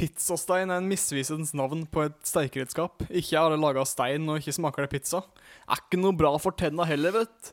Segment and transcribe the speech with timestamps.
[0.00, 3.02] Pizzastein er en misvisende navn på et steikeredskap.
[3.12, 5.20] Ikke er det laga av stein og ikke smaker det pizza.
[5.68, 7.50] Er ikke noe bra for tenna heller, vet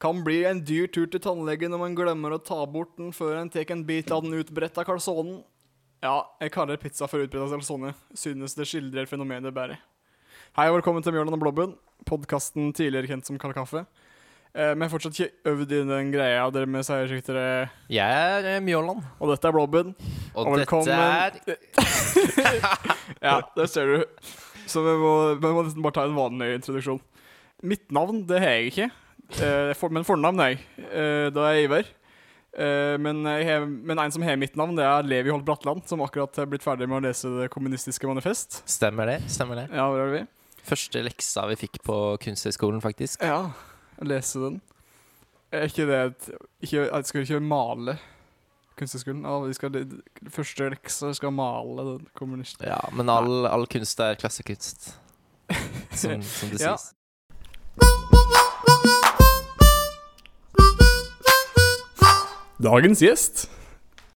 [0.00, 3.36] Kan bli en dyr tur til tannlegen når man glemmer å ta bort den før
[3.36, 5.42] en tar en bit av den utbredte calzonen.
[6.00, 7.92] Ja, jeg kaller pizza for utbredt calzone.
[8.16, 9.76] Synes det skildrer fenomenet bedre.
[10.56, 11.76] Hei og velkommen til Mjøland og Blobben,
[12.08, 13.84] podkasten tidligere kjent som Kald kaffe.
[14.54, 17.26] Eh, jeg har fortsatt ikke øvd i den greia dere med slik
[17.90, 19.94] Jeg er Mjåland, Og dette er Blobben.
[20.34, 21.40] og, Og dette er
[23.26, 24.04] Ja, det ser du.
[24.70, 27.00] Så vi må, vi må nesten bare ta en vanlig introduksjon.
[27.66, 28.88] Mitt navn, det har jeg ikke.
[29.42, 30.62] Eh, men fornavn er jeg.
[30.86, 31.92] Eh, da er jeg Iver.
[32.54, 36.04] Men, jeg har, men en som har mitt navn, det er Levi Holt Bratland, som
[36.06, 38.60] akkurat er blitt ferdig med å lese Det kommunistiske manifest.
[38.70, 39.16] Stemmer det?
[39.26, 40.20] stemmer det Ja, hvor er vi?
[40.62, 43.26] Første leksa vi fikk på Kunsthøgskolen, faktisk.
[43.26, 43.48] Ja,
[44.02, 44.60] lese den.
[45.52, 46.30] Er ikke det et
[46.60, 47.98] ikke, Jeg skal ikke male
[48.74, 49.22] Kunsthøgskolen.
[49.22, 52.66] Ja, første leksa skal male den kommunisten.
[52.66, 54.98] Ja, Men all, all kunst er klassekunst,
[55.94, 56.76] som, som det Ja.
[56.76, 56.90] sies.
[62.64, 63.48] Dagens gjest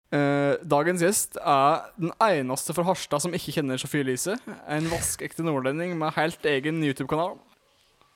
[0.08, 4.38] Uh, Dagens gjest er den eneste fra Harstad som ikke kjenner Sofie Elise.
[4.64, 7.34] En vaskeekte nordlending med helt egen YouTube-kanal.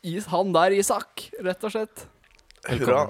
[0.02, 2.06] Is- Han der, Isak, rett og slett.
[2.68, 3.04] Hurra.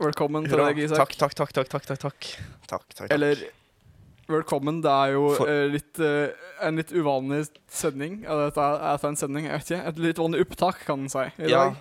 [0.00, 0.72] Velkommen til Hurra.
[0.72, 0.98] deg, Isak.
[1.14, 2.26] Takk, takk, takk, takk, takk, takk, takk.
[2.66, 3.10] Takk, takk.
[3.14, 3.36] Eller
[4.28, 4.80] velkommen.
[4.82, 6.28] Det er jo For- uh, litt, uh,
[6.66, 8.24] en litt uvanlig sending.
[8.26, 9.44] Eller dette er, er det en sending?
[9.46, 9.86] Jeg vet ikke.
[9.92, 11.18] Et litt vanlig opptak, kan en si.
[11.38, 11.76] I Ja, dag.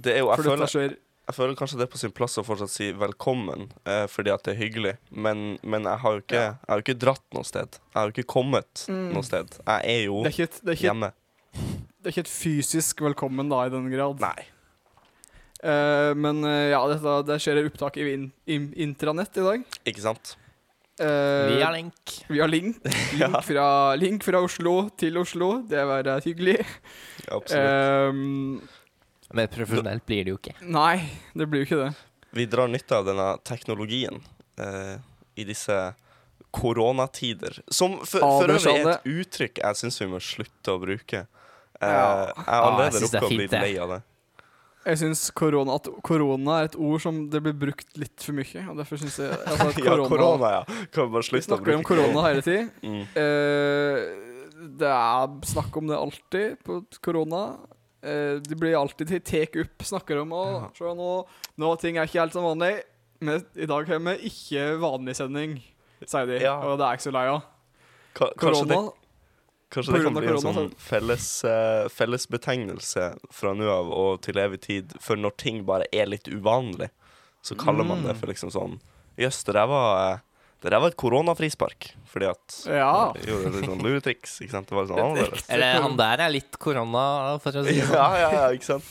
[0.00, 2.44] det er jo jeg føler, skjer jeg føler kanskje det er på sin plass å
[2.46, 4.96] fortsatt si velkommen, uh, fordi at det er hyggelig.
[5.10, 6.50] Men, men jeg har ikke, Ja.
[6.54, 7.68] jeg har jo ikke dratt noe sted.
[7.72, 9.12] Jeg har jo ikke kommet Mm.
[9.12, 9.48] noe sted.
[9.66, 11.12] Jeg er jo det er, ikke det, er ikke hjemme.
[12.06, 14.20] Det er ikke et fysisk velkommen, da, i den grad.
[14.22, 14.44] Nei.
[15.66, 19.64] Eh, men eh, ja, dette, det skjer et opptak i in, in, intranett i dag.
[19.90, 20.36] Ikke sant?
[21.02, 22.14] Eh, Via link.
[22.30, 22.78] via link.
[22.86, 23.40] Link, Ja.
[23.42, 23.66] fra,
[23.98, 25.50] link fra Oslo til Oslo.
[25.66, 26.60] Det var eh, hyggelig.
[27.26, 27.58] Absolutt.
[27.58, 28.60] Ehm,
[29.34, 30.54] Men profesjonelt blir det jo ikke.
[30.62, 31.00] nei,
[31.34, 31.90] det blir jo ikke det.
[32.36, 34.22] Vi drar nytte av denne teknologien
[34.62, 34.94] eh,
[35.40, 35.80] i disse
[36.56, 37.58] koronatider.
[37.68, 41.24] Som for, for det øvrig er et uttrykk jeg syns vi må slutte å bruke.
[41.80, 42.26] Eh, Ja.
[42.26, 44.02] Jeg har allerede synes er rukket å bli lei av det.
[44.86, 48.60] Jeg syns korona, at korona er et ord som det blir brukt litt for mye.
[48.70, 50.60] Og derfor syns jeg altså, korona, Ja, korona, ja.
[50.94, 52.70] Kan vi bare slutte å snakker om korona hele tiden.
[52.86, 53.02] Mm.
[53.16, 57.40] Uh, det er snakk om det alltid på korona.
[58.00, 60.44] Uh, det blir alltid tatt opp, snakker om å
[60.76, 61.10] se nå,
[61.60, 62.76] nå ting er ikke helt som vanlig.
[63.20, 65.58] Men i dag har vi ikke vanlig sending,
[66.04, 66.38] sier de.
[66.44, 66.54] Ja.
[66.62, 67.42] Og det er jeg ikke så lei av.
[68.38, 68.80] Korona
[69.70, 74.60] Kanskje det kan bli en sånn felles, eh, fellesbetegnelse fra nå av og til evig
[74.62, 76.90] tid for når ting bare er litt uvanlig.
[77.42, 78.20] Så kaller man det Mm.
[78.20, 78.80] for liksom sånn
[79.18, 80.18] Jøss, det der var eh,
[80.62, 81.92] Det der var et koronafrispark.
[82.08, 83.12] Fordi at Ja.
[83.14, 84.40] jeg gjorde litt sånn luretriks.
[84.40, 84.66] Ikke sant?
[84.68, 85.44] Det var sånn annerledes.
[85.50, 88.18] Eller han der er litt korona, for å si det Ja, sånn.
[88.20, 88.84] ja, ja, ikke sant?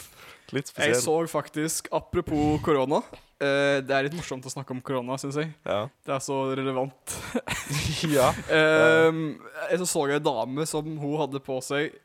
[0.53, 3.02] Litt Jeg så faktisk, apropos korona
[3.41, 5.51] eh, Det er litt morsomt å snakke om korona, syns jeg.
[5.66, 5.85] Ja.
[6.06, 7.16] Det er så relevant.
[8.18, 8.29] ja.
[8.50, 9.38] Um,
[9.72, 11.96] jeg så så jeg en dame som hun hadde på seg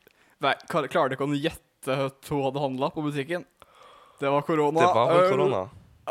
[0.41, 3.45] Nei, klarte Klarer dere å gjette hva hun hadde handla på butikken?
[4.21, 4.79] Det var korona.
[4.81, 5.61] Det var vel korona.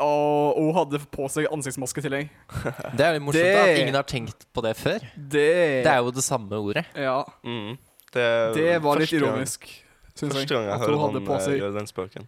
[0.00, 2.30] Og hun hadde på seg ansiktsmaske i tillegg.
[2.98, 5.02] Det er litt morsomt Det- at ingen har tenkt på det før.
[5.14, 5.46] Det,
[5.86, 6.86] Det er jo det samme ordet.
[6.94, 7.76] Ja, Mm.
[8.10, 8.26] Det,
[8.56, 9.68] det var litt ironisk,
[10.18, 10.40] syns jeg.
[10.40, 12.24] Første gang jeg At hører han gjøre den spøken.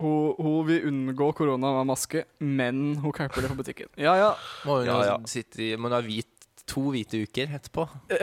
[0.00, 3.90] Hun, hun vil unngå korona med maske, men hun camper det på butikken.
[3.98, 4.30] Ja, ja.
[4.66, 5.16] Må hun Ja, ja.
[5.26, 6.30] sitte i Må hun ha hvit,
[6.68, 7.88] to hvite uker etterpå.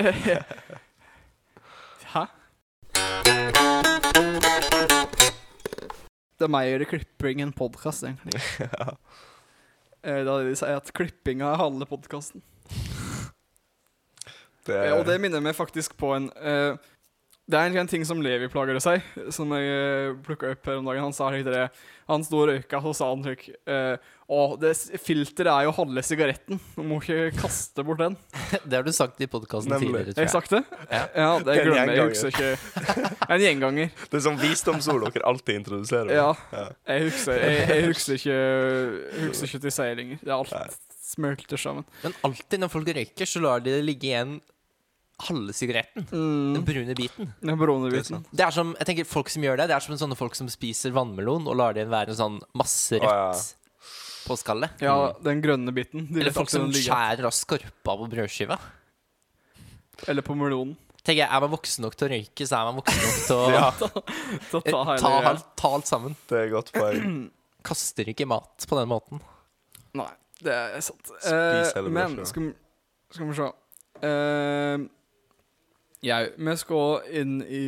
[2.16, 2.25] Hæ?
[6.36, 8.42] Det er mer klipping en podkast, egentlig.
[10.06, 12.44] Eh, Da vil de si at klippinga er halve podkasten.
[14.68, 16.75] Det, Og det minner meg faktisk på en eh,
[17.45, 18.95] Det er en, en ting som Levi plager si,
[19.33, 21.03] som jeg uh, plukka opp her om dagen.
[21.06, 21.67] Han sa litt det
[22.09, 26.01] Han sto og røyka, så sa han slik eh, Å, det filteret er jo halve
[26.06, 26.57] sigaretten.
[26.73, 28.17] Du må ikke kaste bort den.
[28.66, 30.33] Det har du sagt i podkasten tidligere, tror jeg jeg.
[30.33, 30.63] sagt det?
[30.89, 31.03] Ja.
[31.13, 32.15] Ja, det glemmer jeg.
[32.15, 33.12] Husker ikke.
[33.30, 33.94] En gjenganger.
[34.09, 36.13] det er sånn visdomsord dere alltid introduserer.
[36.18, 36.31] Ja.
[36.53, 36.65] Ja.
[36.95, 38.42] Jeg husker, jeg, jeg husker ikke
[39.27, 40.21] husker ikke til seg lenger.
[40.25, 41.86] Det er alt smelter sammen.
[42.01, 44.39] Men alltid når folk røyker, så lar de det ligge igjen
[45.19, 46.06] halve sigaretten.
[46.12, 46.65] Den Mm.
[46.65, 47.33] brune biten.
[47.41, 48.25] Den brune biten.
[48.31, 50.47] Det er som, jeg tenker Folk som gjør det, det er som sånne folk som
[50.51, 53.31] spiser vannmelon og lar det være en sånn masse Å, ja.
[53.31, 53.56] rødt
[54.27, 54.71] på skallet.
[54.81, 56.07] Ja, den grønne biten.
[56.12, 58.57] De Eller folk som skjærer av skorpa på brødskiva.
[60.07, 60.75] Eller på melonen.
[61.06, 63.35] Tenker jeg, Er man voksen nok til å røyke, så er man voksen nok til
[63.38, 63.71] å Ja,
[64.50, 66.15] Så eh, ta ta, alt, ta alt sammen.
[66.27, 67.29] det er godt poeng.
[67.65, 69.21] Kaster ikke mat på den måten.
[69.95, 70.09] Nei,
[70.44, 71.06] det er sant.
[71.06, 72.25] Spis Eh, hele men brødskiva.
[72.33, 72.51] skal,
[73.15, 73.51] skal vi se
[74.03, 74.77] Eh,
[76.06, 77.66] ja, vi skal inn i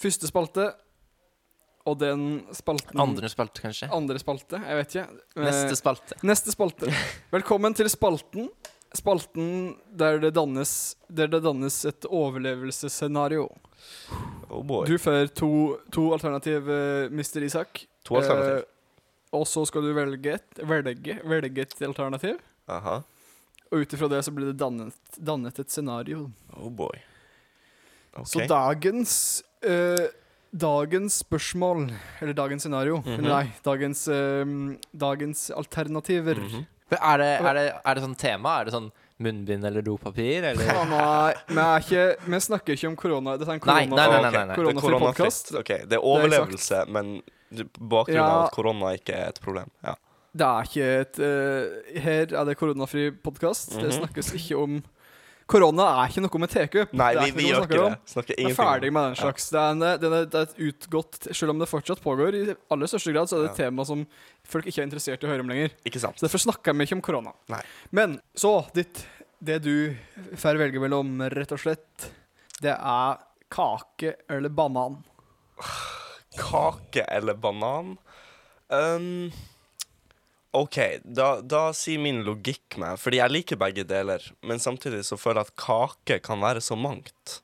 [0.00, 0.70] første spalte.
[1.82, 3.88] Og den spalten Andre spalte, kanskje?
[3.90, 5.06] Andre spalte, jeg vet ikke.
[5.34, 6.18] Eh, Neste spalte.
[6.22, 6.92] Neste spalte.
[7.34, 8.46] Velkommen til spalten.
[8.94, 13.48] Spalten der det dannes, der det dannes et overlevelsesscenario.
[14.48, 14.86] Oh boy.
[14.86, 15.50] Du får to,
[15.90, 17.42] to alternativ, eh, Mr.
[17.48, 17.86] Isak.
[18.06, 18.62] To alternativ.
[18.62, 18.68] Eh,
[19.32, 22.38] og så skal du velge et, velge, velge et alternativ.
[22.70, 23.00] Aha.
[23.72, 26.28] Og ut ifra det så blir det dannet, dannet et scenario.
[26.54, 27.00] Oh boy.
[28.16, 28.26] Ok.
[28.28, 30.08] Så dagens uh,
[30.52, 31.86] Dagens spørsmål,
[32.20, 33.22] eller dagens scenario mm -hmm.
[33.28, 34.44] Nei, dagens, eh,
[34.92, 36.34] dagens alternativer.
[36.36, 36.64] Mm -hmm.
[36.90, 38.60] Er det, er, det, er det sånn tema?
[38.60, 40.44] Er det sånn munnbind eller dopapir?
[40.44, 40.64] Eller?
[40.64, 43.36] Ja, nei, vi, er ikke, vi snakker ikke om korona.
[43.38, 44.46] Dette er en Nei, korona, nei, nei, Ok, nei, nei.
[44.46, 45.52] det er koronafri podcast.
[45.88, 47.22] Det er overlevelse, men
[47.52, 48.44] bakgrunnen bakgrunn av Ja.
[48.44, 49.70] at korona ikke er et problem.
[49.84, 49.94] Ja.
[50.32, 53.70] Det er ikke et uh, Her er det koronafri podkast.
[53.80, 53.98] Det Mhm.
[54.00, 54.82] snakkes ikke om
[55.52, 56.92] Korona er ikke noe med opp.
[56.96, 57.96] Nei, vi, vi gjør ikke det.
[58.12, 59.48] Snakker Vi er ferdig med den slags.
[59.52, 62.56] Det, er en, det, er, det er et utgått Selv om det fortsatt pågår, i
[62.72, 64.06] aller største grad, så er det et tema som
[64.48, 65.76] folk ikke er interessert i å høre om lenger.
[65.88, 66.16] Ikke sant?
[66.18, 67.34] Så derfor snakker vi ikke om korona.
[67.52, 67.60] Nei.
[67.94, 69.04] Men så, ditt,
[69.44, 69.92] det du
[70.40, 72.08] får velge mellom, rett og slett,
[72.62, 73.22] det er
[73.52, 75.02] kake eller banan.
[76.38, 77.96] Kake eller banan?
[78.72, 79.32] Um,
[80.52, 85.16] OK, da, da sier min logikk meg Fordi jeg liker begge deler, men samtidig så
[85.16, 87.38] føler jeg at kake kan være så mangt.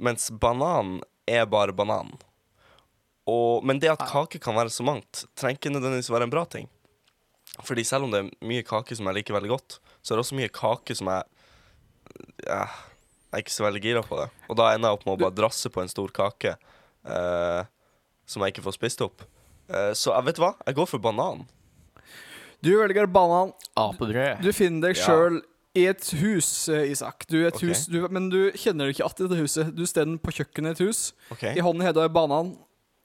[0.00, 2.14] Mens banan er bare banan.
[3.28, 6.46] Og, men det at kake kan være så mangt, trenger ikke nødvendigvis være en bra
[6.48, 6.70] ting.
[7.60, 10.24] Fordi selv om det er mye kake som jeg liker veldig godt, så er det
[10.24, 11.28] også mye kake som jeg
[12.48, 14.30] ja, Jeg er ikke så veldig gira på det.
[14.48, 17.60] Og da ender jeg opp med å bare drasse på en stor kake eh,
[18.28, 19.24] som jeg ikke får spist opp.
[19.68, 21.46] Eh, så jeg vet hva, jeg går for banan.
[22.62, 23.52] Du velger banan.
[23.76, 24.42] Apebrød.
[24.44, 25.40] Du finner deg sjøl
[25.74, 27.24] i et hus, eh, Isak.
[27.30, 27.64] Du er et Ok.
[27.70, 29.70] hus, du, men du kjenner deg ikke igjen i dette huset.
[29.74, 31.00] Du står på kjøkkenet i et hus.
[31.32, 31.42] OK?
[31.56, 32.52] I hånden har du banan,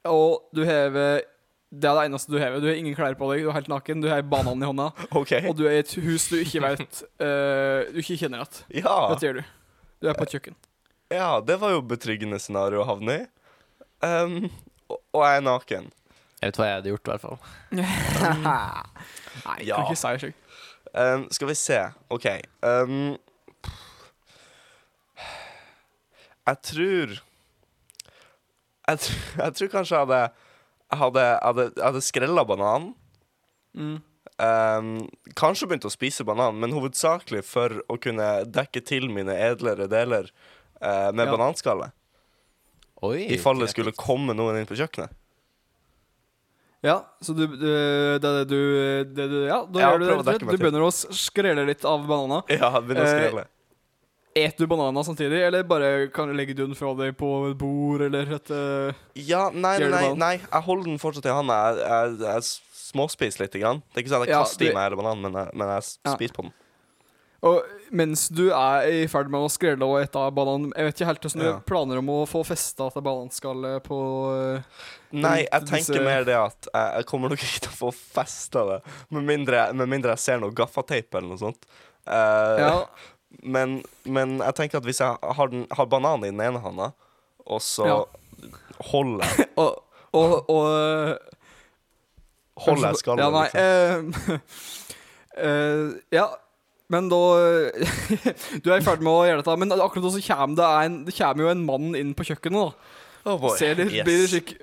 [0.05, 1.21] og du hever
[1.67, 2.61] Det er det eneste du hever.
[2.63, 3.99] Du har ingen klær på deg, du er helt naken.
[4.01, 4.85] Du har banan i hånda,
[5.19, 8.83] ok og du er i et hus du ikke vet eh, Du ikke kjenner igjen.
[8.85, 9.43] Ja, Hva gjør du?
[9.99, 10.55] Du er på et kjøkken.
[11.11, 13.25] ja, det var jo betryggende scenario å havne i.
[14.05, 14.49] Um,
[14.87, 15.91] og, og jeg er naken.
[16.37, 17.39] Jeg vet hva jeg hadde gjort, i hvert fall.
[19.47, 19.75] Nei, jeg Ja.
[19.79, 20.19] kan ikke si det.
[20.21, 20.35] slik.
[20.97, 21.79] Um, skal vi se.
[22.13, 22.27] OK.
[22.63, 23.17] Um,
[26.47, 27.15] jeg tror
[28.87, 30.19] jeg, tr jeg tror kanskje jeg hadde
[30.87, 32.93] Jeg hadde, hadde, hadde skrella bananen.
[33.75, 33.97] Mm.
[34.39, 34.91] Um,
[35.35, 40.29] kanskje begynt å spise banan, men hovedsakelig for å kunne dekke til mine edlere deler
[40.79, 41.31] uh, med Ja.
[41.33, 41.89] bananskalle.
[43.03, 43.25] Oi.
[43.33, 45.11] I fall det skulle komme noen inn på kjøkkenet.
[46.85, 47.57] Ja, så du, du,
[48.21, 48.57] det, du,
[49.15, 50.09] det, du Ja, da Ja, gjør du det.
[50.11, 50.65] prøv å rett og dekke meg Du til.
[50.65, 52.43] begynner å skrelle litt av banana.
[52.53, 53.45] Ja, begynner å Eh, skrelle.
[54.37, 58.01] Et du banana samtidig, eller bare kan du legge den fra deg på et bord,
[58.05, 60.19] eller et eh, Ja, nei, gjør du nei, banan?
[60.21, 61.57] nei, jeg holder den fortsatt i handa.
[61.73, 62.43] Jeg, jeg, jeg
[62.91, 63.57] småspiser litt.
[63.57, 63.81] grann.
[63.89, 65.55] Det er ikke sånn at jeg Ja, kaster i du- meg hele bananen, men jeg,
[65.57, 66.13] men jeg s- Ja.
[66.13, 66.53] spiser på den.
[67.45, 67.61] Og
[67.93, 71.05] mens du er i ferd med å skrelle og ete av banan Jeg vet ikke
[71.11, 71.51] helt hvordan Ja.
[71.53, 73.99] du planer om å få festa til bananskallet på
[74.33, 74.79] uh,
[75.13, 78.63] Nei, jeg tenker mer det at jeg, jeg kommer nok ikke til å få festa
[78.71, 78.79] det.
[79.13, 81.69] Med mindre, med mindre jeg ser noe gaffateip eller noe sånt.
[82.09, 82.73] Uh, Ja,
[83.43, 86.89] men, men jeg tenker at hvis jeg har, den, har banan i den ene handa,
[87.45, 87.97] og så Ja.
[88.89, 89.77] holder jeg og,
[90.17, 91.15] og, og eh,
[92.65, 94.11] Holder jeg skallet, Ja, nei liksom.
[94.17, 94.39] Uh,
[95.47, 96.27] eh, Ja,
[96.93, 97.17] men da
[98.63, 100.97] Du er i ferd med å gjøre dette, men akkurat nå så kommer det, en,
[101.07, 102.71] det kommer jo en mann inn på kjøkkenet.
[103.25, 103.57] da Oh boy.
[103.59, 104.05] Ser litt, Yes.
[104.07, 104.53] blir det skikk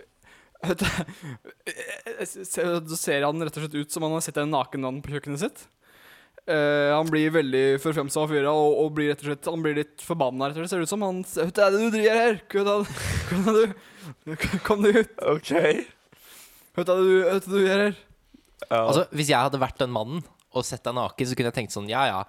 [0.64, 0.85] du,
[2.49, 5.02] ser- Da ser han rett og slett ut som han har sett en naken mann
[5.04, 5.64] på kjøkkenet sitt.
[6.45, 9.76] Uh, han blir veldig forfremsa av fyra og, og blir rett og slett Han blir
[9.78, 10.50] litt forbanna.
[10.50, 12.35] Rett og slett Ser ut som han hva er det du driver her?
[12.40, 12.75] Er det
[13.31, 15.14] hva er det du Kom deg ut.
[15.37, 15.52] OK.
[16.75, 17.97] Hva er det du gjør her?
[18.69, 18.76] Uh.
[18.83, 20.21] Altså, Hvis jeg hadde vært den mannen
[20.54, 22.25] og sett deg naken, så kunne jeg tenkt sånn Ja, ja,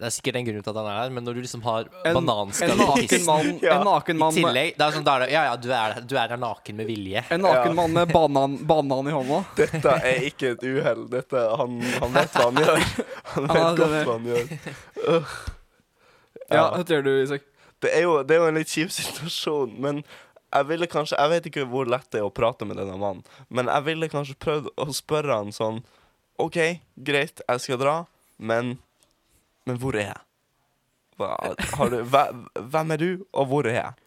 [0.00, 1.88] det er sikkert en grunn til at han er her, men når du liksom har
[2.08, 3.74] En, bananskall en naken tissen mann, Ja.
[3.78, 5.96] en naken mann I tillegg det er sånn, da er det, Ja, ja, du er,
[6.08, 7.24] du er her naken med vilje.
[7.30, 7.76] en naken Ja.
[7.82, 9.42] mann med banan, banan i hånda.
[9.60, 11.04] Dette er ikke et uhell.
[11.12, 12.88] Dette, han, han vet hva han gjør.
[13.34, 15.30] Han vet Ja, godt hva han gjør.
[16.50, 17.44] Ja, hva gjør du, Isak?
[17.80, 20.02] Det er, jo, det er jo en litt kjip situasjon, men
[20.50, 23.22] jeg ville kanskje Jeg vet ikke hvor lett det er å prate med denne mannen,
[23.48, 25.78] men jeg ville kanskje prøvd å spørre han sånn
[26.40, 26.58] OK,
[26.96, 27.96] greit, jeg skal dra,
[28.38, 28.76] men
[29.68, 30.20] Men hvor er jeg?
[31.20, 31.34] Hva,
[31.76, 33.98] har du, hve- hvem er du, og hvor er jeg?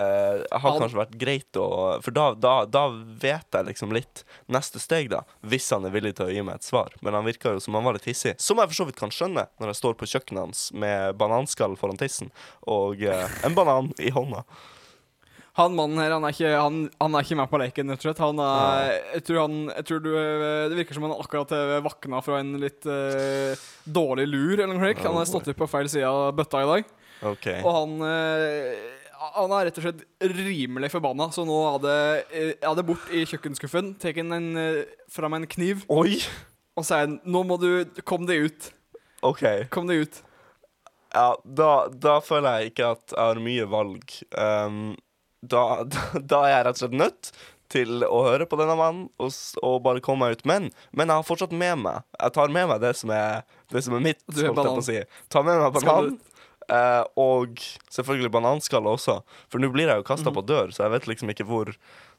[0.00, 1.64] Uh, har kanskje vært greit å
[2.00, 2.84] For da, da, da
[3.20, 5.24] vet jeg liksom litt neste steg, da.
[5.42, 6.94] Hvis han er villig til å gi meg et svar.
[7.02, 8.36] Men han virka jo som han var litt hissig.
[8.40, 11.74] Som jeg for så vidt kan skjønne når jeg står på kjøkkenet hans med bananskall
[11.76, 12.30] foran tissen
[12.70, 14.46] og uh, en banan i hånda.
[15.58, 18.06] Han mannen her, han er ikke, han, han er ikke med på leken, rett og
[18.06, 18.22] slett.
[18.22, 21.82] Han er, jeg tror han, jeg tror du, eh, Det virker som han akkurat har
[21.84, 24.94] våkna fra en litt uh, dårlig lur, eller noe.
[25.02, 26.94] Han har stått opp på feil side av bøtta i dag.
[27.32, 27.58] Okay.
[27.60, 28.70] Og han uh,
[29.36, 30.04] Han er rett og slett
[30.38, 35.36] rimelig forbanna, så nå hadde det jeg hadde bort i kjøkkenskuffen, tatt en, eh, fram
[35.36, 36.22] en kniv Oi!
[36.78, 38.70] og sier Nå må du Kom deg ut.
[39.26, 39.44] OK.
[39.74, 40.22] Kom deg ut.
[41.12, 44.14] Ja, da, da føler jeg ikke at jeg har mye valg.
[44.32, 44.94] Um,
[45.40, 47.32] da, da, da er jeg rett og slett nødt
[47.70, 49.30] til å høre på denne mannen og,
[49.62, 50.44] og bare komme meg ut.
[50.48, 53.84] Men, men jeg har fortsatt med meg Jeg tar med meg det som er, det
[53.86, 54.20] som er mitt.
[54.26, 54.82] Du er banan.
[54.84, 54.98] si.
[55.32, 56.16] Ta med meg banan.
[56.66, 59.20] eh, og selvfølgelig bananskallet også.
[59.52, 60.40] For nå blir jeg jo kasta mm -hmm.
[60.40, 61.74] på dør, så jeg vet liksom ikke hvor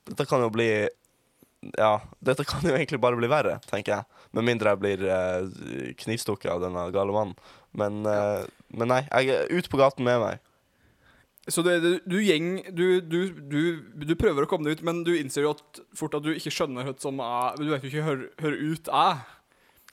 [0.10, 0.90] Dette kan jo bli
[1.78, 4.04] Ja, dette kan jo egentlig bare bli verre, tenker jeg.
[4.32, 7.36] Med mindre jeg blir eh, knivstukket av denne gale mannen.
[7.72, 10.40] Men, eh, men nei, jeg er ute på gaten med meg.
[11.50, 13.20] Så det, du, du gjeng du, du,
[13.50, 13.62] du,
[14.06, 16.54] du prøver å komme deg ut, men du innser jo at, fort at du ikke
[16.54, 19.24] skjønner hva som er Du vet jo ikke hør, hør ut er.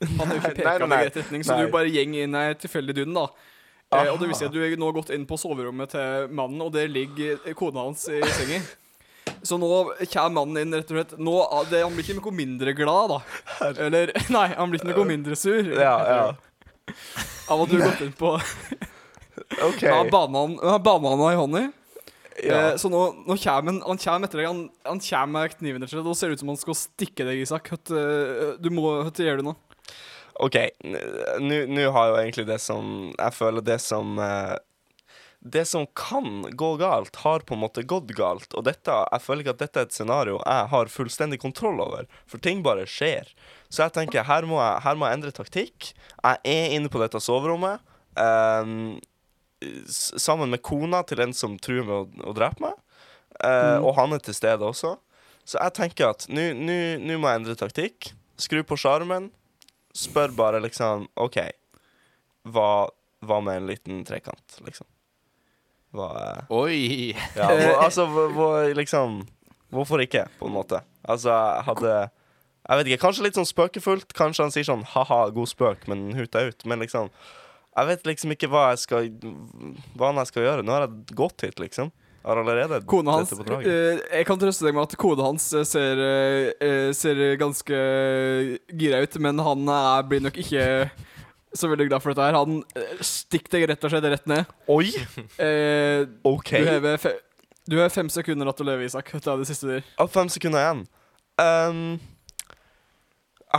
[0.03, 1.65] Han har jo ikke peka deg i rett retning, så Nei.
[1.65, 3.25] du bare gjeng inn ei tilfeldig dun, da.
[3.89, 6.61] Eh, og det vil viser at du er nå gått inn på soverommet til mannen,
[6.61, 8.61] og der ligger kona hans i senga.
[9.43, 9.69] Så nå
[10.13, 11.17] kommer mannen inn, rett og slett.
[11.17, 11.33] Nå,
[11.71, 13.19] det, han blir ikke noe mindre glad, da.
[13.71, 15.73] Eller Nei, han blir ikke noe mindre sur.
[15.73, 16.93] Ja, ja.
[17.49, 18.35] Av at du har gått inn på
[19.57, 19.81] OK.
[19.81, 21.61] ja, banan, ja, banana i hånda.
[22.43, 22.59] Ja.
[22.69, 24.47] Eh, så nå, nå kommer han, han kommer etter deg.
[24.47, 26.07] Han, han kommer med kniven etter deg.
[26.07, 27.67] og ser ut som han skal stikke deg, Isak.
[27.73, 29.55] Hva, eh, du må, hva gjør du nå?
[30.39, 30.55] OK,
[30.87, 34.53] nå nå har jo egentlig det som Jeg føler det som eh,
[35.43, 38.47] Det som kan gå galt, har på en måte gått galt.
[38.55, 42.07] Og dette, jeg føler ikke at dette er et scenario jeg har fullstendig kontroll over.
[42.29, 43.27] For ting bare skjer.
[43.67, 45.91] Så jeg tenker, her må jeg, her må jeg endre taktikk.
[46.23, 47.83] Jeg er inne på dette soverommet.
[48.15, 48.99] s-
[49.89, 52.77] sammen med kona til en som truer med å, å drepe meg.
[53.43, 54.95] Eh, Og han er til stede også.
[55.47, 58.11] Så jeg tenker at nå må jeg endre taktikk.
[58.39, 59.29] Skru på sjarmen.
[59.97, 61.39] Spør bare liksom OK,
[62.53, 62.87] hva,
[63.25, 64.85] hva med en liten trekant, liksom?
[65.97, 66.77] Hva eh, Oi!
[67.33, 69.23] Ja, hvor, altså, hvor, hvor, liksom
[69.73, 70.79] Hvorfor ikke, på en måte?
[71.03, 71.89] Altså, jeg hadde
[72.69, 74.13] Jeg vet ikke, kanskje litt sånn spøkefullt.
[74.17, 76.65] Kanskje han sier sånn ha-ha, god spøk, men hut deg ut.
[76.69, 77.09] Men liksom
[77.79, 79.09] Jeg vet liksom ikke hva jeg skal
[79.97, 80.65] Hva jeg skal gjøre.
[80.65, 81.91] Nå har jeg gått hit, liksom.
[82.19, 85.63] Jeg har allerede Kona hans eh, Jeg kan trøste deg med at kona hans eh,
[85.63, 86.01] ser,
[86.59, 87.77] eh, ser ganske
[88.75, 90.65] gira ut, men han er, blir nok ikke
[91.55, 92.35] så veldig glad for dette her.
[92.37, 92.59] Han
[93.01, 94.51] stikker deg rett og slett rett ned.
[94.69, 94.91] Oi!
[96.27, 96.51] OK.
[96.59, 97.15] Du har fe
[97.69, 99.11] du har fem sekunder igjen til å leve, Isak.
[99.13, 99.83] Dette er det siste der.
[99.85, 100.07] gjør.
[100.09, 100.79] fem sekunder igjen.
[101.37, 101.99] Um,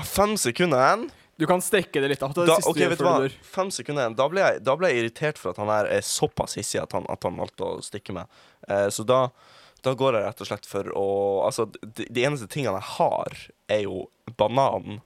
[0.03, 1.05] fem sekunder igjen.
[1.41, 2.21] Du kan strekke det litt.
[2.21, 3.15] Da, Da, okay, ok, vet du hva?
[3.25, 3.37] du.
[3.49, 4.17] Fem sekunder igjen.
[4.19, 7.25] Da da ble jeg irritert for at han her er såpass hissig at han, at
[7.25, 8.29] han valgte å stikke meg.
[8.69, 9.23] Eh, så da,
[9.81, 11.07] da går jeg rett og slett for å
[11.47, 13.41] Altså, de, de eneste tingene jeg har,
[13.73, 14.05] er jo
[14.37, 15.01] banan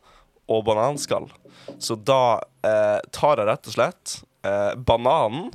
[0.51, 1.31] og bananskall.
[1.79, 5.53] Så da eh, tar jeg rett og slett eh, bananen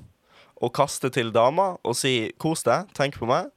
[0.59, 3.51] og kaster til dama og sier 'kos deg, tenk på meg'.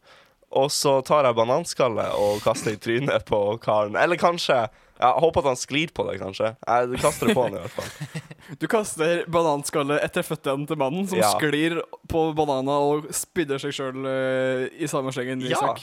[0.52, 3.96] Og så tar jeg bananskallet og kaster i trynet på karen.
[3.96, 4.66] Eller kanskje
[5.02, 6.52] Jeg håper at han sklir på det, kanskje.
[6.62, 8.22] Jeg kaster det på han i hvert fall.
[8.62, 11.32] Du kaster bananskallet etter føttene til mannen, som Ja.
[11.34, 11.80] sklir
[12.10, 14.06] på banana og spidder seg sjøl
[14.78, 15.42] i samme slengen.
[15.50, 15.74] Ja.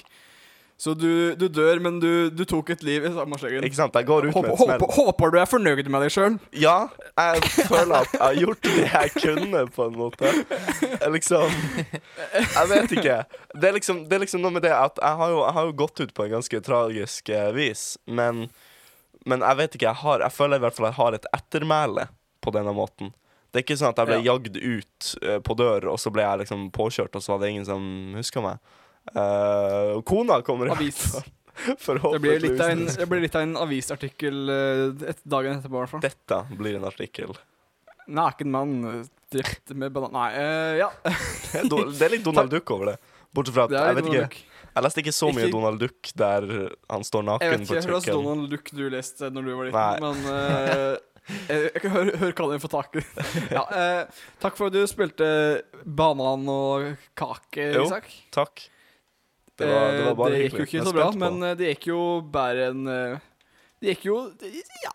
[0.80, 3.66] Så du, du dør, men du, du tok et liv i samme slengen.
[3.68, 3.98] Ikke sant?
[4.00, 4.86] Jeg går ut med Håper, et smell.
[4.96, 6.38] håper, du er fornøyd med deg sjøl.
[6.56, 6.78] Ja,
[7.20, 10.32] jeg føler at jeg har gjort det jeg kunne, på en måte.
[10.94, 11.52] Jeg liksom
[12.32, 13.18] Jeg vet ikke.
[13.60, 15.68] Det er liksom, det er liksom noe med det at jeg har, jo, jeg har
[15.68, 18.46] jo gått ut på en ganske tragisk eh, vis, men,
[19.28, 19.90] men jeg vet ikke.
[19.90, 22.06] Jeg, har, jeg føler i hvert fall jeg har et ettermæle
[22.44, 23.12] på denne måten.
[23.50, 24.36] Det er ikke sånn at jeg ble Ja.
[24.36, 27.52] jagd ut uh, på dør, og så ble jeg liksom påkjørt, og så var det
[27.56, 27.84] ingen som
[28.16, 28.62] huska meg.
[29.10, 31.04] Uh, kona kommer Avis.
[31.60, 35.82] Det blir litt av en, det blir litt av en avisartikkel eh, et, dagen etterpå,
[35.82, 36.04] Hvertfall.
[36.06, 37.34] Dette blir en artikkel.
[38.08, 38.78] Naken mann
[39.28, 40.14] drept med banan...
[40.16, 40.88] Nei, uh, ja.
[41.52, 42.96] Det er litt Donald Duck over det.
[43.36, 44.46] Bortsett fra at jeg vet ikke.
[44.76, 46.48] Jeg leste ikke så mye Ikke- Donald Duck der
[46.90, 48.24] han står naken på ikke Jeg vet ikke kjøkken.
[48.24, 50.00] Donald Duck du leste når du var Nei.
[50.04, 50.98] men uh,
[51.50, 53.04] jeg, jeg kan høre, høre hva den får tak i.
[53.58, 55.28] ja, uh, takk for at du spilte
[55.86, 56.88] banan og
[57.20, 57.86] kake, Jo.
[57.90, 58.08] Isak.
[58.34, 58.68] Takk.
[59.60, 62.00] Det var, det var Eh, det gikk jo ikke så bra, men det gikk jo
[62.32, 63.26] bare en eh,
[63.80, 64.18] Det gikk jo
[64.84, 64.92] Ja.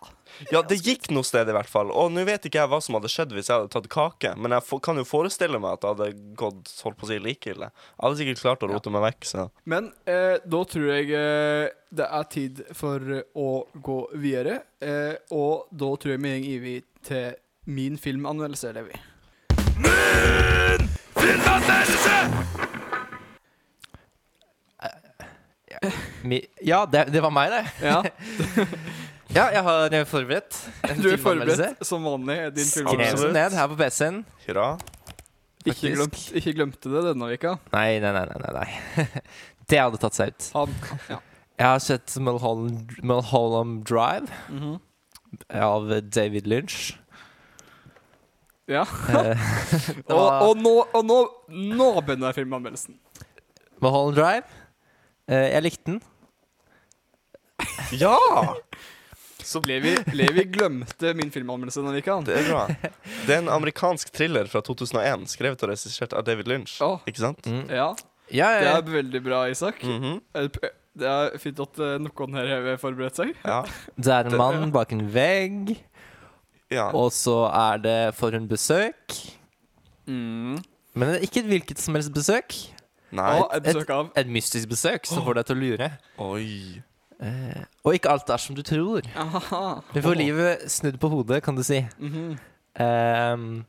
[0.51, 1.91] Ja, det gikk noe sted, i hvert fall.
[1.95, 4.51] Og nå vet ikke jeg hva som hadde skjedd hvis jeg hadde tatt kake, men
[4.51, 7.53] jeg for, kan jo forestille meg at det hadde gått holdt på å si like
[7.53, 7.69] ille.
[7.71, 11.71] Jeg hadde sikkert klart å rote meg vekk, så Men eh, da tror jeg eh,
[11.95, 13.49] det er tid for eh, å
[13.79, 14.59] gå videre.
[14.83, 20.04] Eh, og da tror jeg vi går over til min filmanmeldelse, Levi.
[26.25, 27.63] Mi, ja, det, det var meg, det.
[27.85, 28.01] Ja,
[29.35, 32.35] Ja, jeg har eh, forberedt en Du er forberedt som vanlig.
[32.55, 34.19] Din Skrev den ned her på PC-en.
[34.45, 34.67] hurra.
[35.65, 37.55] Ikke, glemt, ikke glemte det denne veka.
[37.73, 38.25] Nei, nei, nei.
[38.29, 39.07] nei, nei,
[39.71, 40.47] det hadde tatt seg ut.
[40.53, 40.75] Han,
[41.09, 41.17] ja.
[41.57, 44.75] Jeg har sett Mulholland, Mulholland Drive Mhm.
[45.57, 46.93] av David Lynch.
[48.69, 48.85] ja.
[49.09, 49.49] Eh,
[50.13, 52.99] Og, og, nå, og nå, nå begynner filmanmeldelsen.
[53.81, 54.61] Mulholland Drive.
[55.27, 56.01] Eh, jeg likte den.
[58.03, 58.17] Ja!
[59.45, 62.63] Så Levi, Levi glemte min filmanmeldelse denne det er bra.
[63.27, 66.79] Det er en amerikansk thriller fra 2001, skrevet og regissert av David Lynch.
[66.81, 66.95] Å.
[67.05, 67.45] Ikke sant?
[67.45, 67.67] Mm.
[67.69, 67.91] Ja,
[68.33, 69.83] Ja, det ja, er veldig bra, Isak.
[69.85, 70.17] Mhm.
[70.95, 73.35] Det er fint at eh, noen her har forberedt seg.
[73.43, 73.59] Ja.
[73.99, 75.75] det er en mann bak en vegg,
[76.71, 76.87] ja.
[76.95, 79.17] og så er det for en besøk.
[80.07, 80.55] Mm.
[80.95, 82.55] Men det er ikke et hvilket som helst besøk.
[83.15, 83.29] Nei.
[83.43, 85.91] Og et besøk av Et mystisk besøk som får deg til å lure.
[86.25, 86.81] Oi.
[87.23, 89.05] Eh, og ikke alt er som du tror.
[89.15, 89.61] Aha.
[89.93, 91.81] Du får livet snudd på hodet, kan du si.
[91.99, 92.37] Mhm.
[92.79, 93.65] Ehm,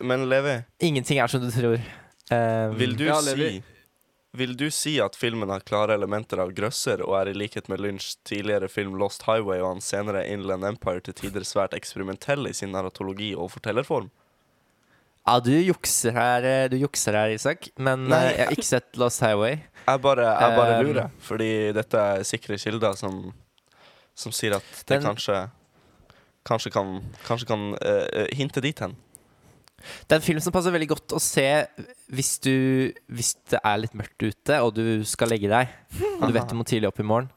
[0.00, 1.80] Men Levi, ingenting er som du tror.
[2.30, 3.62] Ehm, vil du Ja, si
[4.34, 7.80] Vil du si at filmen har klare elementer av grøsser og er i likhet med
[7.80, 12.52] Lynch tidligere film Lost Highway og hans senere Inland Empire til tider svært eksperimentell i
[12.54, 14.10] sin narratologi og fortellerform?
[15.26, 17.68] Ja, du jukser her, eh, du jukser her, Isak.
[17.78, 18.18] Men Nei.
[18.26, 19.60] eh, jeg har ikke sett Lost Highway.
[19.86, 23.32] Jeg bare, jeg bare Um, lurer, fordi dette er sikre kilder som,
[24.14, 25.50] som sier at det Den- kanskje
[26.44, 26.88] Kanskje kan,
[27.22, 28.96] kanskje kan eh, eh, hinte dit hen.
[30.08, 31.44] Det er en film som passer veldig godt å se
[32.10, 35.68] hvis, du, hvis det er litt mørkt ute, og du skal legge deg.
[36.18, 37.30] Og du vet du må tidlig opp i morgen.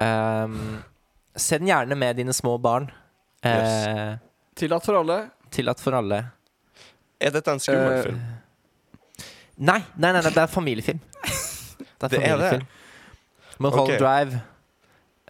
[0.00, 0.80] Um,
[1.36, 2.88] se den gjerne med dine små barn.
[3.44, 4.16] Eh,
[4.56, 5.18] Tillatt for alle.
[5.52, 6.22] Tillatt for alle.
[7.22, 8.20] Er dette en skummel Eh, film?
[9.62, 11.00] Nei, nei, nei, nei, det er familiefilm.
[12.02, 12.62] Det er Det er det?
[13.62, 13.98] Mulholland Ok.
[14.02, 14.40] Drive.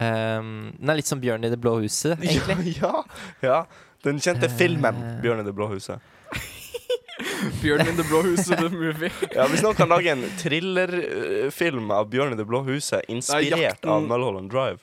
[0.00, 2.76] Um, den er litt som Bjørn i det blå huset, egentlig.
[2.82, 3.02] Ja,
[3.44, 3.58] ja.
[4.02, 5.20] Den kjente filmen Eh.
[5.22, 6.00] 'Bjørn i det blå huset'.
[7.62, 9.10] Bjørn in the Blå Huset, the movie.
[9.34, 14.02] Ja, Hvis noen kan lage en thrillerfilm av 'Bjørn i det blå huset', inspirert av
[14.02, 14.78] Mulholland Drive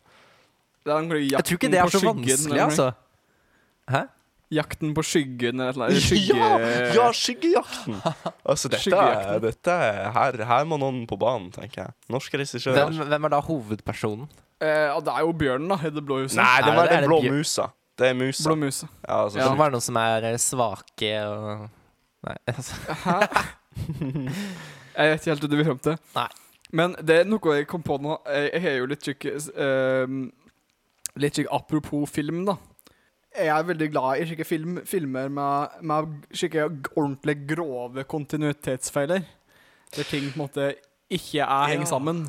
[0.86, 2.92] Det Jeg tror ikke det er så vanskelig, altså.
[3.90, 4.04] Hæ?
[4.50, 6.02] Jakten på skyggen eller noe.
[6.02, 6.34] Skygge...
[6.34, 6.54] Ja,
[6.96, 8.00] ja, skyggejakten!
[8.50, 11.94] Altså, dette, er, dette er, her, her må noen på banen, tenker jeg.
[12.10, 12.80] Norske regissører.
[12.90, 14.26] Hvem, hvem er da hovedpersonen?
[14.60, 16.40] Eh, det er jo bjørnen, da, i det blå huset.
[16.42, 17.68] Nei, det var det- er den blå bjør- musa.
[18.00, 18.48] Det er musa.
[18.50, 18.88] Blå musa.
[19.04, 21.70] Ja, altså, Det må være noen som er eh, svake og
[22.26, 22.76] Nei, altså.
[23.06, 23.16] Hæ?
[24.98, 26.00] jeg vet ikke helt hva du vil fram til.
[26.18, 26.28] Nei.
[26.76, 28.18] Men det er noe jeg kom på nå.
[28.28, 30.18] Jeg, har jo litt skikk uh,
[31.20, 32.58] Litt skikk apropos film, da.
[33.40, 39.22] Jeg er veldig glad i slike film, filmer med, med slike ordentlig grove kontinuitetsfeiler.
[39.96, 40.70] Der ting på en måte
[41.10, 42.26] ikke er henger sammen.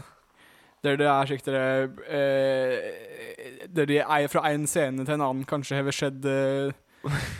[0.85, 5.45] Der det er slik dere eh, Der de er fra en scene til en annen
[5.49, 6.71] kanskje har skjedd eh,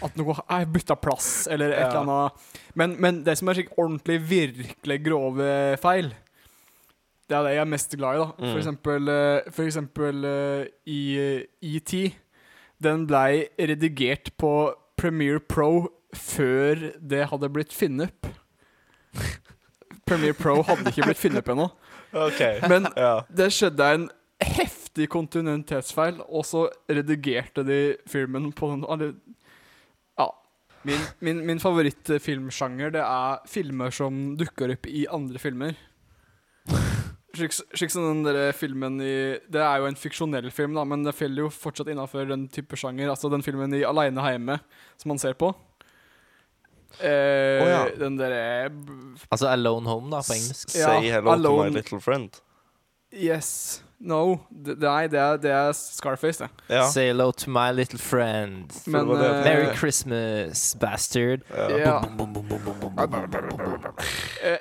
[0.05, 2.51] at noe er bytta plass, eller et eller annet.
[2.81, 5.49] Men, men det som er slik ordentlig, virkelig grove
[5.83, 6.13] feil,
[7.31, 8.29] det er det jeg er mest glad i, da.
[8.41, 8.59] For Mm.
[8.61, 11.01] eksempel, eh, for eksempel eh, i
[11.77, 11.93] ET.
[12.83, 14.53] Den blei redigert på
[15.01, 17.75] Premiere Pro før det hadde blitt
[18.07, 18.27] opp.
[20.09, 21.69] Premiere Pro hadde ikke blitt opp ennå.
[22.11, 22.59] Okay.
[22.69, 23.21] Men Ja.
[23.31, 24.09] det skjedde en
[24.43, 28.85] heftig kontinuitetsfeil, og så redigerte de filmen på den
[30.19, 30.31] Ja.
[30.83, 35.77] Min, min, min favorittfilmsjanger det er filmer som dukker opp i andre filmer.
[37.37, 41.05] Slik, slik som den der filmen i Det er jo en fiksjonell film, da, men
[41.07, 43.13] det faller jo fortsatt innafor den type sjanger.
[43.13, 44.59] Altså den filmen i Aleine heime
[44.99, 45.53] som man ser på.
[46.99, 47.85] Eh, oh, ja.
[48.01, 48.71] Den derre
[49.31, 50.75] Altså Alone Home, da, på engelsk.
[50.75, 52.41] Ja, Say hello to my little friend.
[53.15, 53.83] Yes.
[54.01, 54.41] No.
[54.51, 56.49] Nei, det er, det er Scarface, det.
[56.73, 56.87] Ja.
[56.89, 58.73] Say hello to my little friend.
[58.87, 61.41] Men, uh, Merry Christmas, bastard.
[61.69, 62.01] Ja.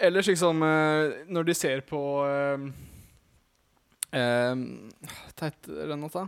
[0.01, 2.59] Ellers liksom eh, Når de ser på eh,
[4.51, 4.91] um,
[5.39, 6.27] Teite Renata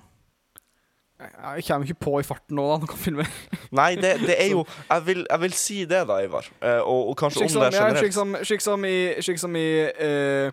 [1.22, 2.78] jeg kommer ikke på i farten nå, da.
[2.82, 3.26] Nå kan filme.
[3.78, 6.48] Nei, det, det, er jo jeg vil, jeg vil, si det, da, Ivar.
[6.82, 8.00] og, og kanskje slik om det generelt.
[8.48, 10.50] Slik som, i, slik som i uh,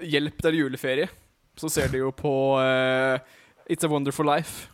[0.00, 1.10] Hjelp, det er juleferie.
[1.60, 3.20] Så ser de jo på uh,
[3.68, 4.70] It's a Wonderful Life.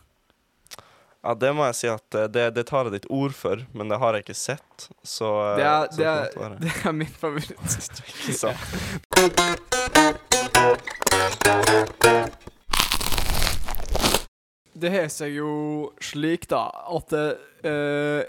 [1.27, 3.89] Ja, det må jeg si at eh, det, det tar jeg ditt ord for, men
[3.91, 7.11] det har jeg ikke sett, så eh, Det er, så det er, det er min
[7.11, 7.57] favoritt.
[14.77, 15.51] Det har seg jo
[16.05, 18.21] slik, da, at eh,